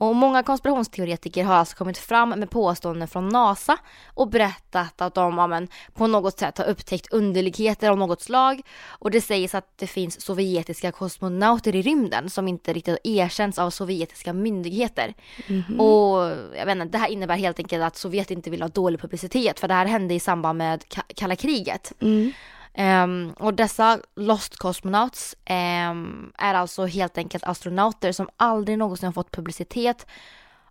Och 0.00 0.16
många 0.16 0.42
konspirationsteoretiker 0.42 1.44
har 1.44 1.54
alltså 1.54 1.76
kommit 1.76 1.98
fram 1.98 2.28
med 2.28 2.50
påståenden 2.50 3.08
från 3.08 3.28
NASA 3.28 3.78
och 4.14 4.28
berättat 4.28 5.00
att 5.00 5.14
de 5.14 5.38
ja, 5.38 5.46
men, 5.46 5.68
på 5.94 6.06
något 6.06 6.38
sätt 6.38 6.58
har 6.58 6.64
upptäckt 6.64 7.12
underligheter 7.12 7.90
av 7.90 7.98
något 7.98 8.22
slag. 8.22 8.60
Och 8.88 9.10
det 9.10 9.20
sägs 9.20 9.54
att 9.54 9.78
det 9.78 9.86
finns 9.86 10.20
sovjetiska 10.20 10.92
kosmonauter 10.92 11.76
i 11.76 11.82
rymden 11.82 12.30
som 12.30 12.48
inte 12.48 12.72
riktigt 12.72 12.98
erkänns 13.04 13.58
av 13.58 13.70
sovjetiska 13.70 14.32
myndigheter. 14.32 15.14
Och 15.78 16.36
jag 16.58 16.66
vet 16.66 16.76
inte, 16.76 16.84
det 16.84 16.98
här 16.98 17.08
innebär 17.08 17.36
helt 17.36 17.58
enkelt 17.58 17.82
att 17.84 17.96
Sovjet 17.96 18.30
inte 18.30 18.50
vill 18.50 18.62
ha 18.62 18.68
dålig 18.68 19.00
publicitet 19.00 19.60
för 19.60 19.68
det 19.68 19.74
här 19.74 19.86
hände 19.86 20.14
i 20.14 20.20
samband 20.20 20.58
med 20.58 20.82
ka- 20.82 21.12
kalla 21.14 21.36
kriget. 21.36 21.92
Ehm, 22.80 23.32
och 23.36 23.54
dessa 23.54 24.00
Lost 24.16 24.56
Cosmonauts 24.56 25.36
ehm, 25.44 26.32
är 26.38 26.54
alltså 26.54 26.86
helt 26.86 27.18
enkelt 27.18 27.44
astronauter 27.44 28.12
som 28.12 28.28
aldrig 28.36 28.78
någonsin 28.78 29.06
har 29.06 29.12
fått 29.12 29.30
publicitet 29.30 30.06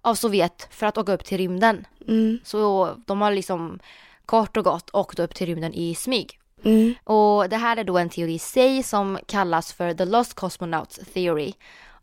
av 0.01 0.15
Sovjet 0.15 0.67
för 0.71 0.85
att 0.85 0.97
åka 0.97 1.13
upp 1.13 1.25
till 1.25 1.37
rymden. 1.37 1.85
Mm, 2.07 2.39
Så 2.43 2.95
de 3.07 3.21
har 3.21 3.31
liksom 3.31 3.79
kort 4.25 4.57
och 4.57 4.63
gott 4.63 4.89
åkt 4.93 5.19
upp 5.19 5.35
till 5.35 5.47
rymden 5.47 5.73
i 5.73 5.95
smyg. 5.95 6.39
mm, 6.63 6.93
Och 7.03 7.49
det 7.49 7.57
här 7.57 7.77
är 7.77 7.83
då 7.83 7.97
en 7.97 8.09
teori 8.09 8.33
i 8.33 8.39
sig 8.39 8.83
som 8.83 9.19
kallas 9.25 9.73
för 9.73 9.93
the 9.93 10.05
Lost 10.05 10.33
Cosmonauts 10.33 10.99
Theory. 11.13 11.53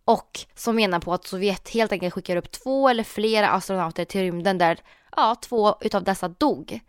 Och 0.05 0.41
som 0.55 0.77
menar 0.77 1.01
på 1.01 1.13
att 1.13 1.27
Sovjet 1.27 1.69
helt 1.69 1.93
enkelt 1.93 2.15
skickar 2.15 2.37
upp 2.37 2.51
två 2.51 2.89
eller 2.89 3.05
flera 3.05 3.49
astronauter 3.51 4.05
till 4.05 4.21
rymden 4.21 4.59
där 4.59 4.79
ja, 5.17 5.35
två 5.41 5.75
utav 5.81 6.05
dessa 6.05 6.29
dog. 6.29 6.81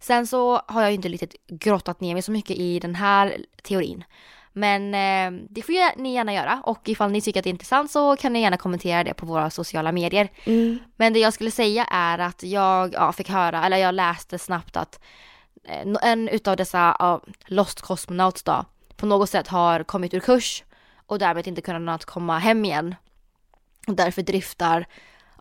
Sen 0.00 0.26
så 0.26 0.62
har 0.66 0.82
jag 0.82 0.90
ju 0.90 0.96
inte 0.96 1.08
riktigt 1.08 1.46
grottat 1.46 2.00
ner 2.00 2.12
mig 2.14 2.22
så 2.22 2.32
mycket 2.32 2.56
i 2.56 2.78
den 2.78 2.94
här 2.94 3.36
teorin. 3.62 4.04
Men 4.52 4.94
eh, 4.94 5.40
det 5.50 5.62
får 5.62 5.98
ni 5.98 6.14
gärna 6.14 6.34
göra 6.34 6.60
och 6.64 6.88
ifall 6.88 7.10
ni 7.10 7.20
tycker 7.20 7.40
att 7.40 7.44
det 7.44 7.50
är 7.50 7.52
intressant 7.52 7.90
så 7.90 8.16
kan 8.16 8.32
ni 8.32 8.40
gärna 8.40 8.56
kommentera 8.56 9.04
det 9.04 9.14
på 9.14 9.26
våra 9.26 9.50
sociala 9.50 9.92
medier. 9.92 10.28
Mm. 10.44 10.78
Men 10.96 11.12
det 11.12 11.18
jag 11.18 11.32
skulle 11.32 11.50
säga 11.50 11.84
är 11.84 12.18
att 12.18 12.42
jag 12.42 12.94
ja, 12.94 13.12
fick 13.12 13.28
höra, 13.28 13.66
eller 13.66 13.76
jag 13.76 13.94
läste 13.94 14.38
snabbt 14.38 14.76
att 14.76 15.00
eh, 15.64 16.10
en 16.10 16.28
utav 16.28 16.56
dessa 16.56 16.96
ja, 16.98 17.20
Lost 17.46 17.80
Cosmonauts 17.80 18.42
då 18.42 18.64
på 18.96 19.06
något 19.06 19.30
sätt 19.30 19.48
har 19.48 19.82
kommit 19.82 20.14
ur 20.14 20.20
kurs 20.20 20.64
och 21.06 21.18
därmed 21.18 21.46
inte 21.46 21.60
kunnat 21.60 22.04
komma 22.04 22.38
hem 22.38 22.64
igen. 22.64 22.94
Och 23.86 23.94
därför 23.94 24.22
driftar 24.22 24.86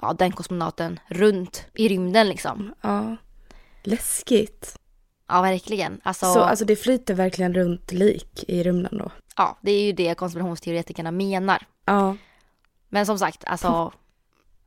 ja, 0.01 0.13
den 0.13 0.31
kosmonauten 0.31 0.99
runt 1.07 1.65
i 1.73 1.87
rymden 1.87 2.29
liksom. 2.29 2.73
Ja. 2.81 3.15
Läskigt. 3.87 4.75
Ja, 5.27 5.41
verkligen. 5.41 6.01
Alltså, 6.03 6.25
Så 6.25 6.39
alltså 6.39 6.65
det 6.65 6.75
flyter 6.75 7.13
verkligen 7.13 7.53
runt 7.53 7.91
lik 7.91 8.43
i 8.47 8.63
rymden 8.63 8.97
då? 8.97 9.11
ja, 9.35 9.57
det 9.61 9.71
är 9.71 9.81
ju 9.81 9.91
det 9.91 10.15
konspirationsteoretikerna 10.15 11.11
menar. 11.11 11.63
Ja. 11.85 12.15
Men 12.89 13.05
som 13.05 13.19
sagt, 13.19 13.43
alltså 13.45 13.91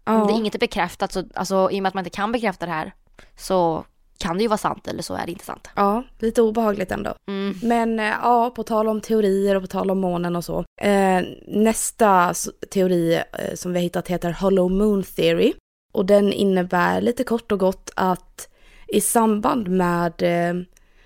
ja. 0.05 0.27
det 0.29 0.33
inget 0.33 0.55
är 0.55 0.59
bekräftat 0.59 1.13
så, 1.13 1.25
alltså 1.35 1.71
i 1.73 1.79
och 1.79 1.83
med 1.83 1.89
att 1.89 1.95
man 1.95 2.05
inte 2.05 2.17
kan 2.17 2.33
bekräfta 2.33 2.67
det 2.67 2.73
här 2.73 2.95
så 3.37 3.85
kan 4.19 4.37
det 4.37 4.43
ju 4.43 4.49
vara 4.49 4.59
sant 4.59 4.89
eller 4.89 5.03
så 5.03 5.15
är 5.15 5.27
det 5.27 5.33
inte 5.33 5.45
sant. 5.45 5.69
Ja, 5.77 6.05
lite 6.19 6.43
obehagligt 6.43 6.93
ändå. 6.93 7.15
Mm. 7.29 7.59
Men 7.63 8.01
eh, 8.01 8.15
ja, 8.23 8.51
på 8.51 8.63
tal 8.63 8.89
om 8.89 9.01
teorier 9.01 9.55
och 9.55 9.63
på 9.63 9.67
tal 9.67 9.91
om 9.91 9.99
månen 9.99 10.37
och 10.37 10.45
så. 10.45 10.65
Eh, 10.81 11.23
nästa 11.47 12.35
teori 12.71 13.15
eh, 13.15 13.55
som 13.55 13.73
vi 13.73 13.79
har 13.79 13.83
hittat 13.83 14.09
heter 14.09 14.31
Hollow 14.31 14.71
Moon 14.71 15.03
Theory. 15.03 15.53
Och 15.93 16.07
den 16.07 16.33
innebär 16.33 17.01
lite 17.01 17.25
kort 17.25 17.53
och 17.53 17.59
gott 17.59 17.91
att 17.97 18.49
i 18.89 19.01
samband 19.01 19.69
med 19.69 20.23
eh, 20.23 20.63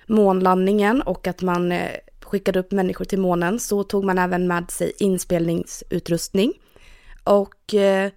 månlandningen 0.06 1.02
och 1.02 1.26
att 1.26 1.42
man 1.42 1.72
eh, 1.72 1.90
skickade 2.20 2.58
upp 2.58 2.72
människor 2.72 3.04
till 3.04 3.18
månen 3.18 3.58
så 3.58 3.82
tog 3.82 4.04
man 4.04 4.18
även 4.18 4.46
med 4.46 4.70
sig 4.70 4.92
inspelningsutrustning. 4.98 6.52
Och 7.24 7.74
eh, 7.74 8.10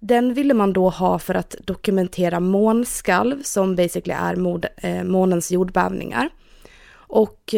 den 0.00 0.34
ville 0.34 0.54
man 0.54 0.72
då 0.72 0.88
ha 0.88 1.18
för 1.18 1.34
att 1.34 1.56
dokumentera 1.64 2.40
månskalv 2.40 3.42
som 3.42 3.76
basically 3.76 4.14
är 4.14 4.36
mod, 4.36 4.66
månens 5.04 5.50
jordbävningar. 5.50 6.28
Och 6.90 7.54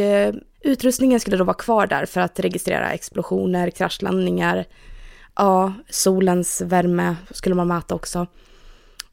utrustningen 0.60 1.20
skulle 1.20 1.36
då 1.36 1.44
vara 1.44 1.56
kvar 1.56 1.86
där 1.86 2.06
för 2.06 2.20
att 2.20 2.40
registrera 2.40 2.92
explosioner, 2.92 3.70
kraschlandningar, 3.70 4.64
ja, 5.36 5.72
solens 5.90 6.60
värme 6.60 7.16
skulle 7.30 7.54
man 7.54 7.68
mäta 7.68 7.94
också. 7.94 8.26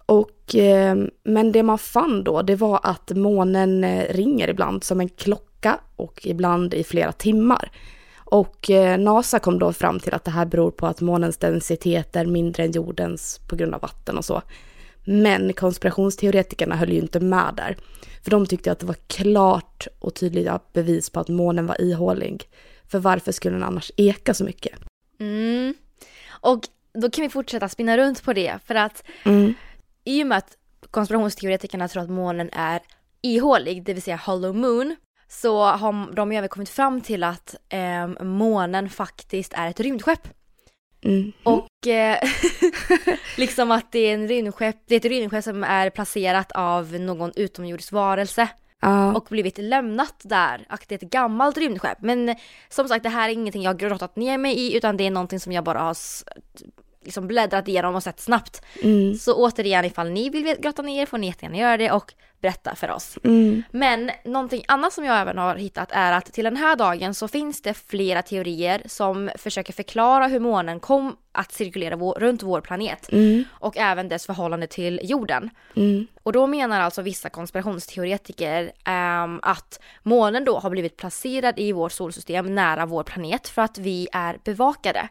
Och, 0.07 0.55
eh, 0.55 0.95
men 1.23 1.51
det 1.51 1.63
man 1.63 1.77
fann 1.77 2.23
då, 2.23 2.41
det 2.41 2.55
var 2.55 2.79
att 2.83 3.11
månen 3.11 3.83
eh, 3.83 4.13
ringer 4.13 4.47
ibland 4.47 4.83
som 4.83 4.99
en 4.99 5.09
klocka 5.09 5.79
och 5.95 6.21
ibland 6.23 6.73
i 6.73 6.83
flera 6.83 7.11
timmar. 7.11 7.71
Och 8.17 8.69
eh, 8.69 8.99
NASA 8.99 9.39
kom 9.39 9.59
då 9.59 9.73
fram 9.73 9.99
till 9.99 10.13
att 10.13 10.23
det 10.23 10.31
här 10.31 10.45
beror 10.45 10.71
på 10.71 10.87
att 10.87 11.01
månens 11.01 11.37
densitet 11.37 12.15
är 12.15 12.25
mindre 12.25 12.63
än 12.63 12.71
jordens 12.71 13.39
på 13.49 13.55
grund 13.55 13.73
av 13.75 13.81
vatten 13.81 14.17
och 14.17 14.25
så. 14.25 14.41
Men 15.05 15.53
konspirationsteoretikerna 15.53 16.75
höll 16.75 16.91
ju 16.91 16.99
inte 16.99 17.19
med 17.19 17.53
där. 17.57 17.77
För 18.23 18.31
de 18.31 18.45
tyckte 18.45 18.71
att 18.71 18.79
det 18.79 18.85
var 18.85 18.97
klart 19.07 19.87
och 19.99 20.13
tydliga 20.13 20.59
bevis 20.73 21.09
på 21.09 21.19
att 21.19 21.27
månen 21.27 21.67
var 21.67 21.81
ihålig. 21.81 22.43
För 22.87 22.99
varför 22.99 23.31
skulle 23.31 23.55
den 23.55 23.63
annars 23.63 23.91
eka 23.97 24.33
så 24.33 24.43
mycket? 24.43 24.73
Mm. 25.19 25.73
Och 26.27 26.59
då 26.93 27.09
kan 27.09 27.21
vi 27.21 27.29
fortsätta 27.29 27.69
spinna 27.69 27.97
runt 27.97 28.23
på 28.23 28.33
det 28.33 28.59
för 28.65 28.75
att 28.75 29.03
Mm. 29.23 29.53
I 30.07 30.23
och 30.23 30.27
med 30.27 30.37
att 30.37 30.57
konspirationsteoretikerna 30.91 31.87
tror 31.87 32.03
att 32.03 32.09
månen 32.09 32.49
är 32.53 32.79
ihålig, 33.21 33.83
det 33.83 33.93
vill 33.93 34.03
säga 34.03 34.15
hollow 34.15 34.55
moon, 34.55 34.95
så 35.27 35.65
har 35.65 36.15
de 36.15 36.31
ju 36.31 36.37
även 36.37 36.49
kommit 36.49 36.69
fram 36.69 37.01
till 37.01 37.23
att 37.23 37.55
eh, 37.69 38.07
månen 38.23 38.89
faktiskt 38.89 39.53
är 39.53 39.69
ett 39.69 39.79
rymdskepp. 39.79 40.27
Mm. 41.01 41.31
Och 41.43 41.87
eh, 41.87 42.17
liksom 43.37 43.71
att 43.71 43.91
det 43.91 43.99
är, 43.99 44.13
en 44.13 44.27
rymdskepp, 44.27 44.75
det 44.87 44.95
är 44.95 44.99
ett 44.99 45.05
rymdskepp 45.05 45.43
som 45.43 45.63
är 45.63 45.89
placerat 45.89 46.51
av 46.51 46.93
någon 46.93 47.31
utomjordisk 47.35 47.91
varelse 47.91 48.49
Ja, 48.79 49.15
och 49.15 49.27
blivit 49.29 49.57
lämnat 49.57 50.21
där. 50.23 50.67
Och 50.71 50.85
det 50.87 50.95
är 50.95 51.05
ett 51.05 51.11
gammalt 51.11 51.57
rymdskepp. 51.57 52.01
Men 52.01 52.35
som 52.69 52.87
sagt, 52.87 53.03
det 53.03 53.09
här 53.09 53.29
är 53.29 53.33
ingenting 53.33 53.63
jag 53.63 53.77
grottat 53.77 54.15
ner 54.15 54.37
mig 54.37 54.59
i 54.59 54.77
utan 54.77 54.97
det 54.97 55.07
är 55.07 55.11
någonting 55.11 55.39
som 55.39 55.51
jag 55.51 55.63
bara 55.63 55.79
har 55.79 55.97
liksom 57.07 57.27
bläddrat 57.27 57.67
igenom 57.67 57.95
och 57.95 58.03
sett 58.03 58.19
snabbt. 58.19 58.61
mm, 58.83 59.15
Så 59.15 59.33
återigen, 59.35 59.85
ifall 59.85 60.09
ni 60.09 60.29
vill 60.29 60.55
grotta 60.59 60.81
ner 60.81 61.05
får 61.05 61.17
ni 61.17 61.27
jättegärna 61.27 61.57
göra 61.57 61.77
det 61.77 61.91
och 61.91 62.13
berätta 62.41 62.75
för 62.75 62.91
oss. 62.91 63.17
mm, 63.23 63.63
Men 63.71 64.11
någonting 64.25 64.63
annat 64.67 64.93
som 64.93 65.05
jag 65.05 65.19
även 65.21 65.37
har 65.37 65.55
hittat 65.55 65.89
är 65.91 66.11
att 66.11 66.25
till 66.33 66.43
den 66.43 66.57
här 66.57 66.75
dagen 66.75 67.13
så 67.13 67.27
finns 67.27 67.61
det 67.61 67.73
flera 67.73 68.21
teorier 68.21 68.81
som 68.85 69.29
försöker 69.35 69.73
förklara 69.73 70.27
hur 70.27 70.39
månen 70.39 70.79
kom 70.79 71.15
att 71.31 71.51
cirkulera 71.51 71.95
vår, 71.95 72.13
runt 72.19 72.43
vår 72.43 72.61
planet 72.61 73.11
mm, 73.11 73.43
och 73.51 73.77
även 73.77 74.07
dess 74.09 74.25
förhållande 74.25 74.67
till 74.67 74.99
jorden. 75.03 75.49
mm, 75.75 76.07
Och 76.23 76.33
då 76.33 76.47
menar 76.47 76.81
alltså 76.81 77.01
vissa 77.01 77.29
konspirationsteoretiker 77.29 78.71
ehm, 78.85 79.39
att 79.43 79.79
månen 80.03 80.45
då 80.45 80.59
har 80.59 80.69
blivit 80.69 80.97
placerad 80.97 81.59
i 81.59 81.71
vårt 81.71 81.91
solsystem 81.91 82.55
nära 82.55 82.85
vår 82.85 83.03
planet 83.03 83.47
för 83.47 83.61
att 83.61 83.77
vi 83.77 84.07
är 84.11 84.37
bevakade. 84.43 85.09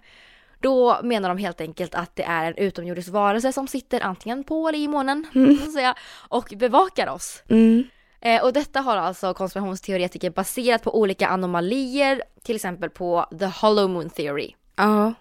Då 0.60 1.00
menar 1.02 1.28
de 1.28 1.38
helt 1.38 1.60
enkelt 1.60 1.94
att 1.94 2.16
det 2.16 2.22
är 2.22 2.44
en 2.44 2.54
utomjordisk 2.56 3.08
varelse 3.08 3.52
som 3.52 3.68
sitter 3.68 4.00
antingen 4.00 4.44
på 4.44 4.68
eller 4.68 4.78
i 4.78 4.88
månen 4.88 5.26
så 5.32 5.64
att 5.64 5.72
säga, 5.72 5.94
och 6.28 6.52
bevakar 6.56 7.06
oss. 7.08 7.42
mm, 7.48 7.84
Eh, 8.20 8.42
och 8.42 8.52
detta 8.52 8.80
har 8.80 8.96
alltså 8.96 9.34
konspirationsteoretiker 9.34 10.30
baserat 10.30 10.82
på 10.82 10.98
olika 11.00 11.28
anomalier, 11.28 12.22
till 12.42 12.56
exempel 12.56 12.90
på 12.90 13.26
the 13.38 13.46
hollow 13.46 13.90
moon 13.90 14.10
theory. 14.10 14.54
ja, 14.76 15.14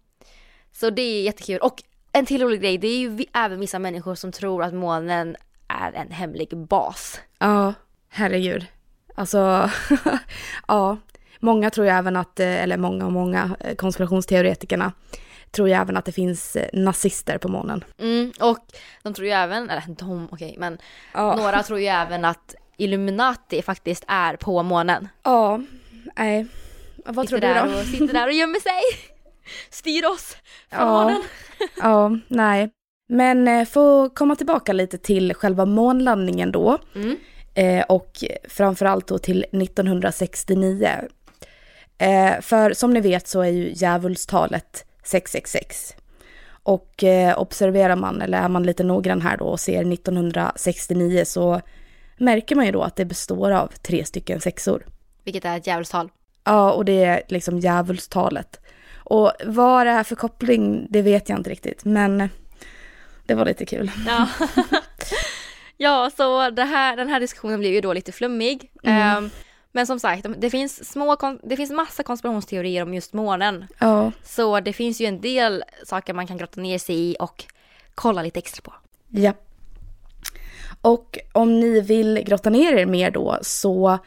Så 0.71 0.89
det 0.89 1.01
är 1.01 1.23
jättekul. 1.23 1.59
Och 1.59 1.83
en 2.11 2.25
till 2.25 2.41
rolig 2.41 2.61
grej, 2.61 2.77
det 2.77 2.87
är 2.87 2.97
ju 2.97 3.25
även 3.33 3.59
vissa 3.59 3.79
människor 3.79 4.15
som 4.15 4.31
tror 4.31 4.63
att 4.63 4.73
månen 4.73 5.35
är 5.67 5.91
en 5.91 6.11
hemlig 6.11 6.57
bas. 6.57 7.21
ja, 7.39 7.73
herregud. 8.09 8.65
Alltså, 9.15 9.69
ja, 10.67 10.97
många 11.39 11.69
tror 11.69 11.87
ju 11.87 11.93
även 11.93 12.15
att, 12.15 12.39
eh, 12.39 12.63
eller 12.63 12.77
många 12.77 13.05
och 13.05 13.11
många 13.11 13.55
eh, 13.59 13.75
konspirationsteoretikerna 13.75 14.91
tror 15.51 15.67
ju 15.67 15.73
även 15.73 15.97
att 15.97 16.05
det 16.05 16.11
finns 16.11 16.55
eh, 16.55 16.69
nazister 16.73 17.37
på 17.37 17.47
månen. 17.47 17.83
Mm, 17.99 18.31
och 18.39 18.59
de 19.03 19.13
tror 19.13 19.27
ju 19.27 19.33
även, 19.33 19.69
eller 19.69 19.83
de, 19.87 20.27
okej, 20.31 20.55
men 20.59 20.77
Ja. 21.13 21.35
några 21.35 21.63
tror 21.63 21.79
ju 21.79 21.85
även 21.85 22.25
att 22.25 22.55
Illuminati 22.77 23.61
faktiskt 23.61 24.03
är 24.07 24.35
på 24.35 24.63
månen. 24.63 25.07
Ja, 25.23 25.59
nej. 26.15 26.45
Vad 27.05 27.27
tror 27.27 27.37
sitter 27.37 27.47
du 27.47 27.53
där 27.53 27.73
då? 27.73 27.79
och 27.79 27.85
sitter 27.85 28.13
där 28.13 28.27
och 28.27 28.33
gömmer 28.33 28.59
sig. 28.59 28.81
Styr 29.69 30.05
oss 30.05 30.37
från 30.69 30.79
Ja. 30.87 31.01
månen. 31.03 31.21
Ja, 31.81 32.17
nej. 32.27 32.69
Men 33.09 33.65
för 33.65 34.05
att 34.05 34.15
komma 34.15 34.35
tillbaka 34.35 34.73
lite 34.73 34.97
till 34.97 35.33
själva 35.33 35.65
månlandningen 35.65 36.51
då. 36.51 36.77
Mm. 36.95 37.15
Och 37.89 38.23
framförallt 38.49 39.07
då 39.07 39.17
till 39.17 39.45
1969. 39.51 40.89
Eh, 41.97 42.41
för 42.41 42.73
som 42.73 42.93
ni 42.93 42.99
vet 43.01 43.27
så 43.27 43.41
är 43.41 43.49
ju 43.49 43.73
djävulstalet 43.73 44.85
666. 45.03 45.95
Och 46.63 47.03
eh, 47.03 47.39
observerar 47.39 47.95
man, 47.95 48.21
eller 48.21 48.37
är 48.37 48.49
man 48.49 48.63
lite 48.63 48.83
noggrann 48.83 49.21
här 49.21 49.37
då 49.37 49.45
och 49.45 49.59
ser 49.59 49.93
1969 49.93 51.23
så 51.25 51.61
märker 52.17 52.55
man 52.55 52.65
ju 52.65 52.71
då 52.71 52.81
att 52.81 52.95
det 52.95 53.05
består 53.05 53.51
av 53.51 53.67
tre 53.67 54.05
stycken 54.05 54.41
sexor. 54.41 54.85
Vilket 55.23 55.45
är 55.45 55.57
ett 55.57 55.67
djävulstal. 55.67 56.09
Ja, 56.43 56.71
och 56.71 56.85
det 56.85 57.03
är 57.03 57.21
liksom 57.27 57.59
djävulstalet. 57.59 58.59
Och 58.95 59.31
vad 59.45 59.87
det 59.87 59.91
är 59.91 60.03
för 60.03 60.15
koppling, 60.15 60.87
det 60.89 61.01
vet 61.01 61.29
jag 61.29 61.39
inte 61.39 61.49
riktigt, 61.49 61.85
men 61.85 62.29
det 63.25 63.33
var 63.33 63.45
lite 63.45 63.65
kul. 63.65 63.91
Ja. 64.07 64.27
ja, 65.77 66.11
så 66.17 66.39
här, 66.41 66.95
den 66.95 67.09
här 67.09 67.19
diskussionen 67.19 67.59
blev 67.59 67.73
ju 67.73 67.81
då 67.81 67.93
lite 67.93 68.11
flummig. 68.11 68.71
Mm. 68.83 69.17
Ehm, 69.17 69.29
men 69.75 69.87
som 69.87 69.99
sagt, 69.99 70.25
det 70.37 70.49
finns, 70.49 70.91
små, 70.91 71.17
det 71.43 71.57
finns 71.57 71.71
massa 71.71 72.03
konspirationsteorier 72.03 72.83
om 72.83 72.93
just 72.93 73.13
månen. 73.13 73.65
Ja, 73.79 74.11
Så 74.23 74.59
det 74.59 74.73
finns 74.73 75.01
ju 75.01 75.05
en 75.05 75.21
del 75.21 75.63
saker 75.85 76.13
man 76.13 76.27
kan 76.27 76.37
grotta 76.37 76.61
ner 76.61 76.77
sig 76.77 76.95
i 76.95 77.15
och 77.19 77.45
kolla 77.95 78.21
lite 78.21 78.39
extra 78.39 78.61
på. 78.61 78.73
ja. 79.09 79.33
Och 80.81 81.17
om 81.31 81.59
ni 81.59 81.81
vill 81.81 82.23
grotta 82.25 82.49
ner 82.49 82.73
er 82.73 82.85
mer 82.85 83.11
då 83.11 83.37
så 83.41 83.97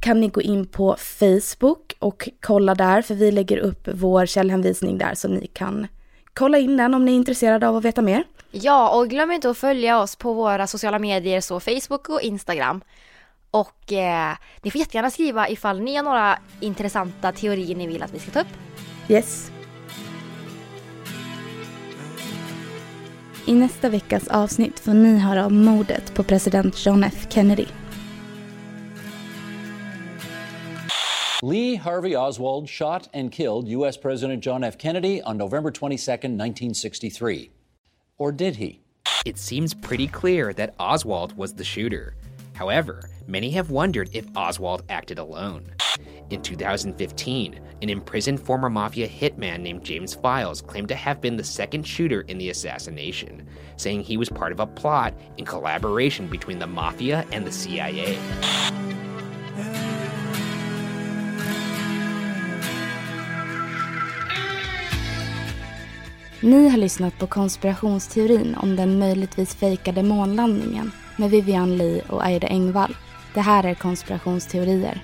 kan 0.00 0.20
ni 0.20 0.28
gå 0.28 0.40
in 0.42 0.66
på 0.66 0.96
Facebook 0.98 1.92
och 1.98 2.28
kolla 2.40 2.74
där, 2.74 3.02
för 3.02 3.14
vi 3.14 3.30
lägger 3.32 3.58
upp 3.58 3.88
vår 3.94 4.26
källhänvisning 4.26 4.98
där 4.98 5.14
så 5.14 5.28
ni 5.28 5.46
kan 5.46 5.86
kolla 6.34 6.58
in 6.58 6.76
den 6.76 6.94
om 6.94 7.04
ni 7.04 7.12
är 7.12 7.16
intresserade 7.16 7.68
av 7.68 7.76
att 7.76 7.84
veta 7.84 8.02
mer. 8.02 8.24
Ja, 8.50 8.98
och 8.98 9.08
glöm 9.08 9.30
inte 9.32 9.50
att 9.50 9.58
följa 9.58 10.00
oss 10.00 10.16
på 10.16 10.32
våra 10.32 10.66
sociala 10.66 10.98
medier, 10.98 11.40
så 11.40 11.60
Facebook 11.60 12.08
och 12.08 12.20
Instagram. 12.20 12.80
Och 13.50 13.92
eh, 13.92 14.36
ni 14.62 14.70
får 14.70 14.78
jättegärna 14.78 15.10
skriva 15.10 15.48
ifall 15.48 15.80
ni 15.80 15.96
har 15.96 16.02
några 16.02 16.38
intressanta 16.60 17.32
teorier 17.32 17.76
ni 17.76 17.86
vill 17.86 18.02
att 18.02 18.14
vi 18.14 18.18
ska 18.18 18.30
ta 18.30 18.40
upp. 18.40 18.56
Yes. 19.08 19.52
I 23.46 23.52
nästa 23.52 23.88
veckas 23.88 24.28
avsnitt 24.28 24.80
får 24.80 24.94
ni 24.94 25.18
höra 25.18 25.46
om 25.46 25.64
mordet 25.64 26.14
på 26.14 26.22
president 26.22 26.86
John 26.86 27.04
F 27.04 27.26
Kennedy. 27.30 27.66
Lee 31.42 31.76
Harvey 31.76 32.16
Oswald 32.16 32.68
shot 32.68 33.08
and 33.14 33.32
killed 33.32 33.68
U.S. 33.68 33.96
President 33.96 34.42
John 34.46 34.64
F. 34.64 34.76
Kennedy 34.76 35.20
on 35.24 35.38
November 35.38 35.70
22, 35.70 36.12
1963. 36.12 37.50
Or 38.18 38.32
did 38.32 38.56
he? 38.56 38.80
It 39.24 39.38
seems 39.38 39.72
pretty 39.72 40.08
clear 40.08 40.52
that 40.54 40.74
Oswald 40.80 41.36
was 41.36 41.54
the 41.54 41.64
shooter. 41.64 42.14
However, 42.58 43.08
many 43.28 43.50
have 43.50 43.70
wondered 43.70 44.10
if 44.12 44.26
Oswald 44.34 44.82
acted 44.88 45.20
alone. 45.20 45.70
In 46.30 46.42
2015, 46.42 47.60
an 47.82 47.88
imprisoned 47.88 48.40
former 48.40 48.68
mafia 48.68 49.06
hitman 49.06 49.60
named 49.60 49.84
James 49.84 50.12
Files 50.12 50.60
claimed 50.60 50.88
to 50.88 50.96
have 50.96 51.20
been 51.20 51.36
the 51.36 51.44
second 51.44 51.86
shooter 51.86 52.22
in 52.22 52.36
the 52.36 52.50
assassination, 52.50 53.46
saying 53.76 54.02
he 54.02 54.16
was 54.16 54.28
part 54.28 54.50
of 54.50 54.58
a 54.58 54.66
plot 54.66 55.14
in 55.36 55.44
collaboration 55.44 56.26
between 56.26 56.58
the 56.58 56.66
mafia 56.66 57.24
and 57.30 57.46
the 57.46 57.52
CIA. 57.52 58.18
Ni 66.40 66.68
har 66.68 66.78
lyssnat 66.78 67.18
på 67.18 67.26
konspirationsteorin 67.26 68.54
om 68.54 68.76
den 68.76 68.98
möjligtvis 68.98 69.54
fejkade 69.54 70.02
månlandningen 70.02 70.92
med 71.18 71.30
Vivian 71.30 71.76
Lee 71.76 72.02
och 72.08 72.24
Aida 72.24 72.46
Engvall. 72.46 72.96
Det 73.34 73.40
här 73.40 73.64
är 73.64 73.74
konspirationsteorier. 73.74 75.02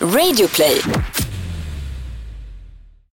Radioplay. 0.00 0.82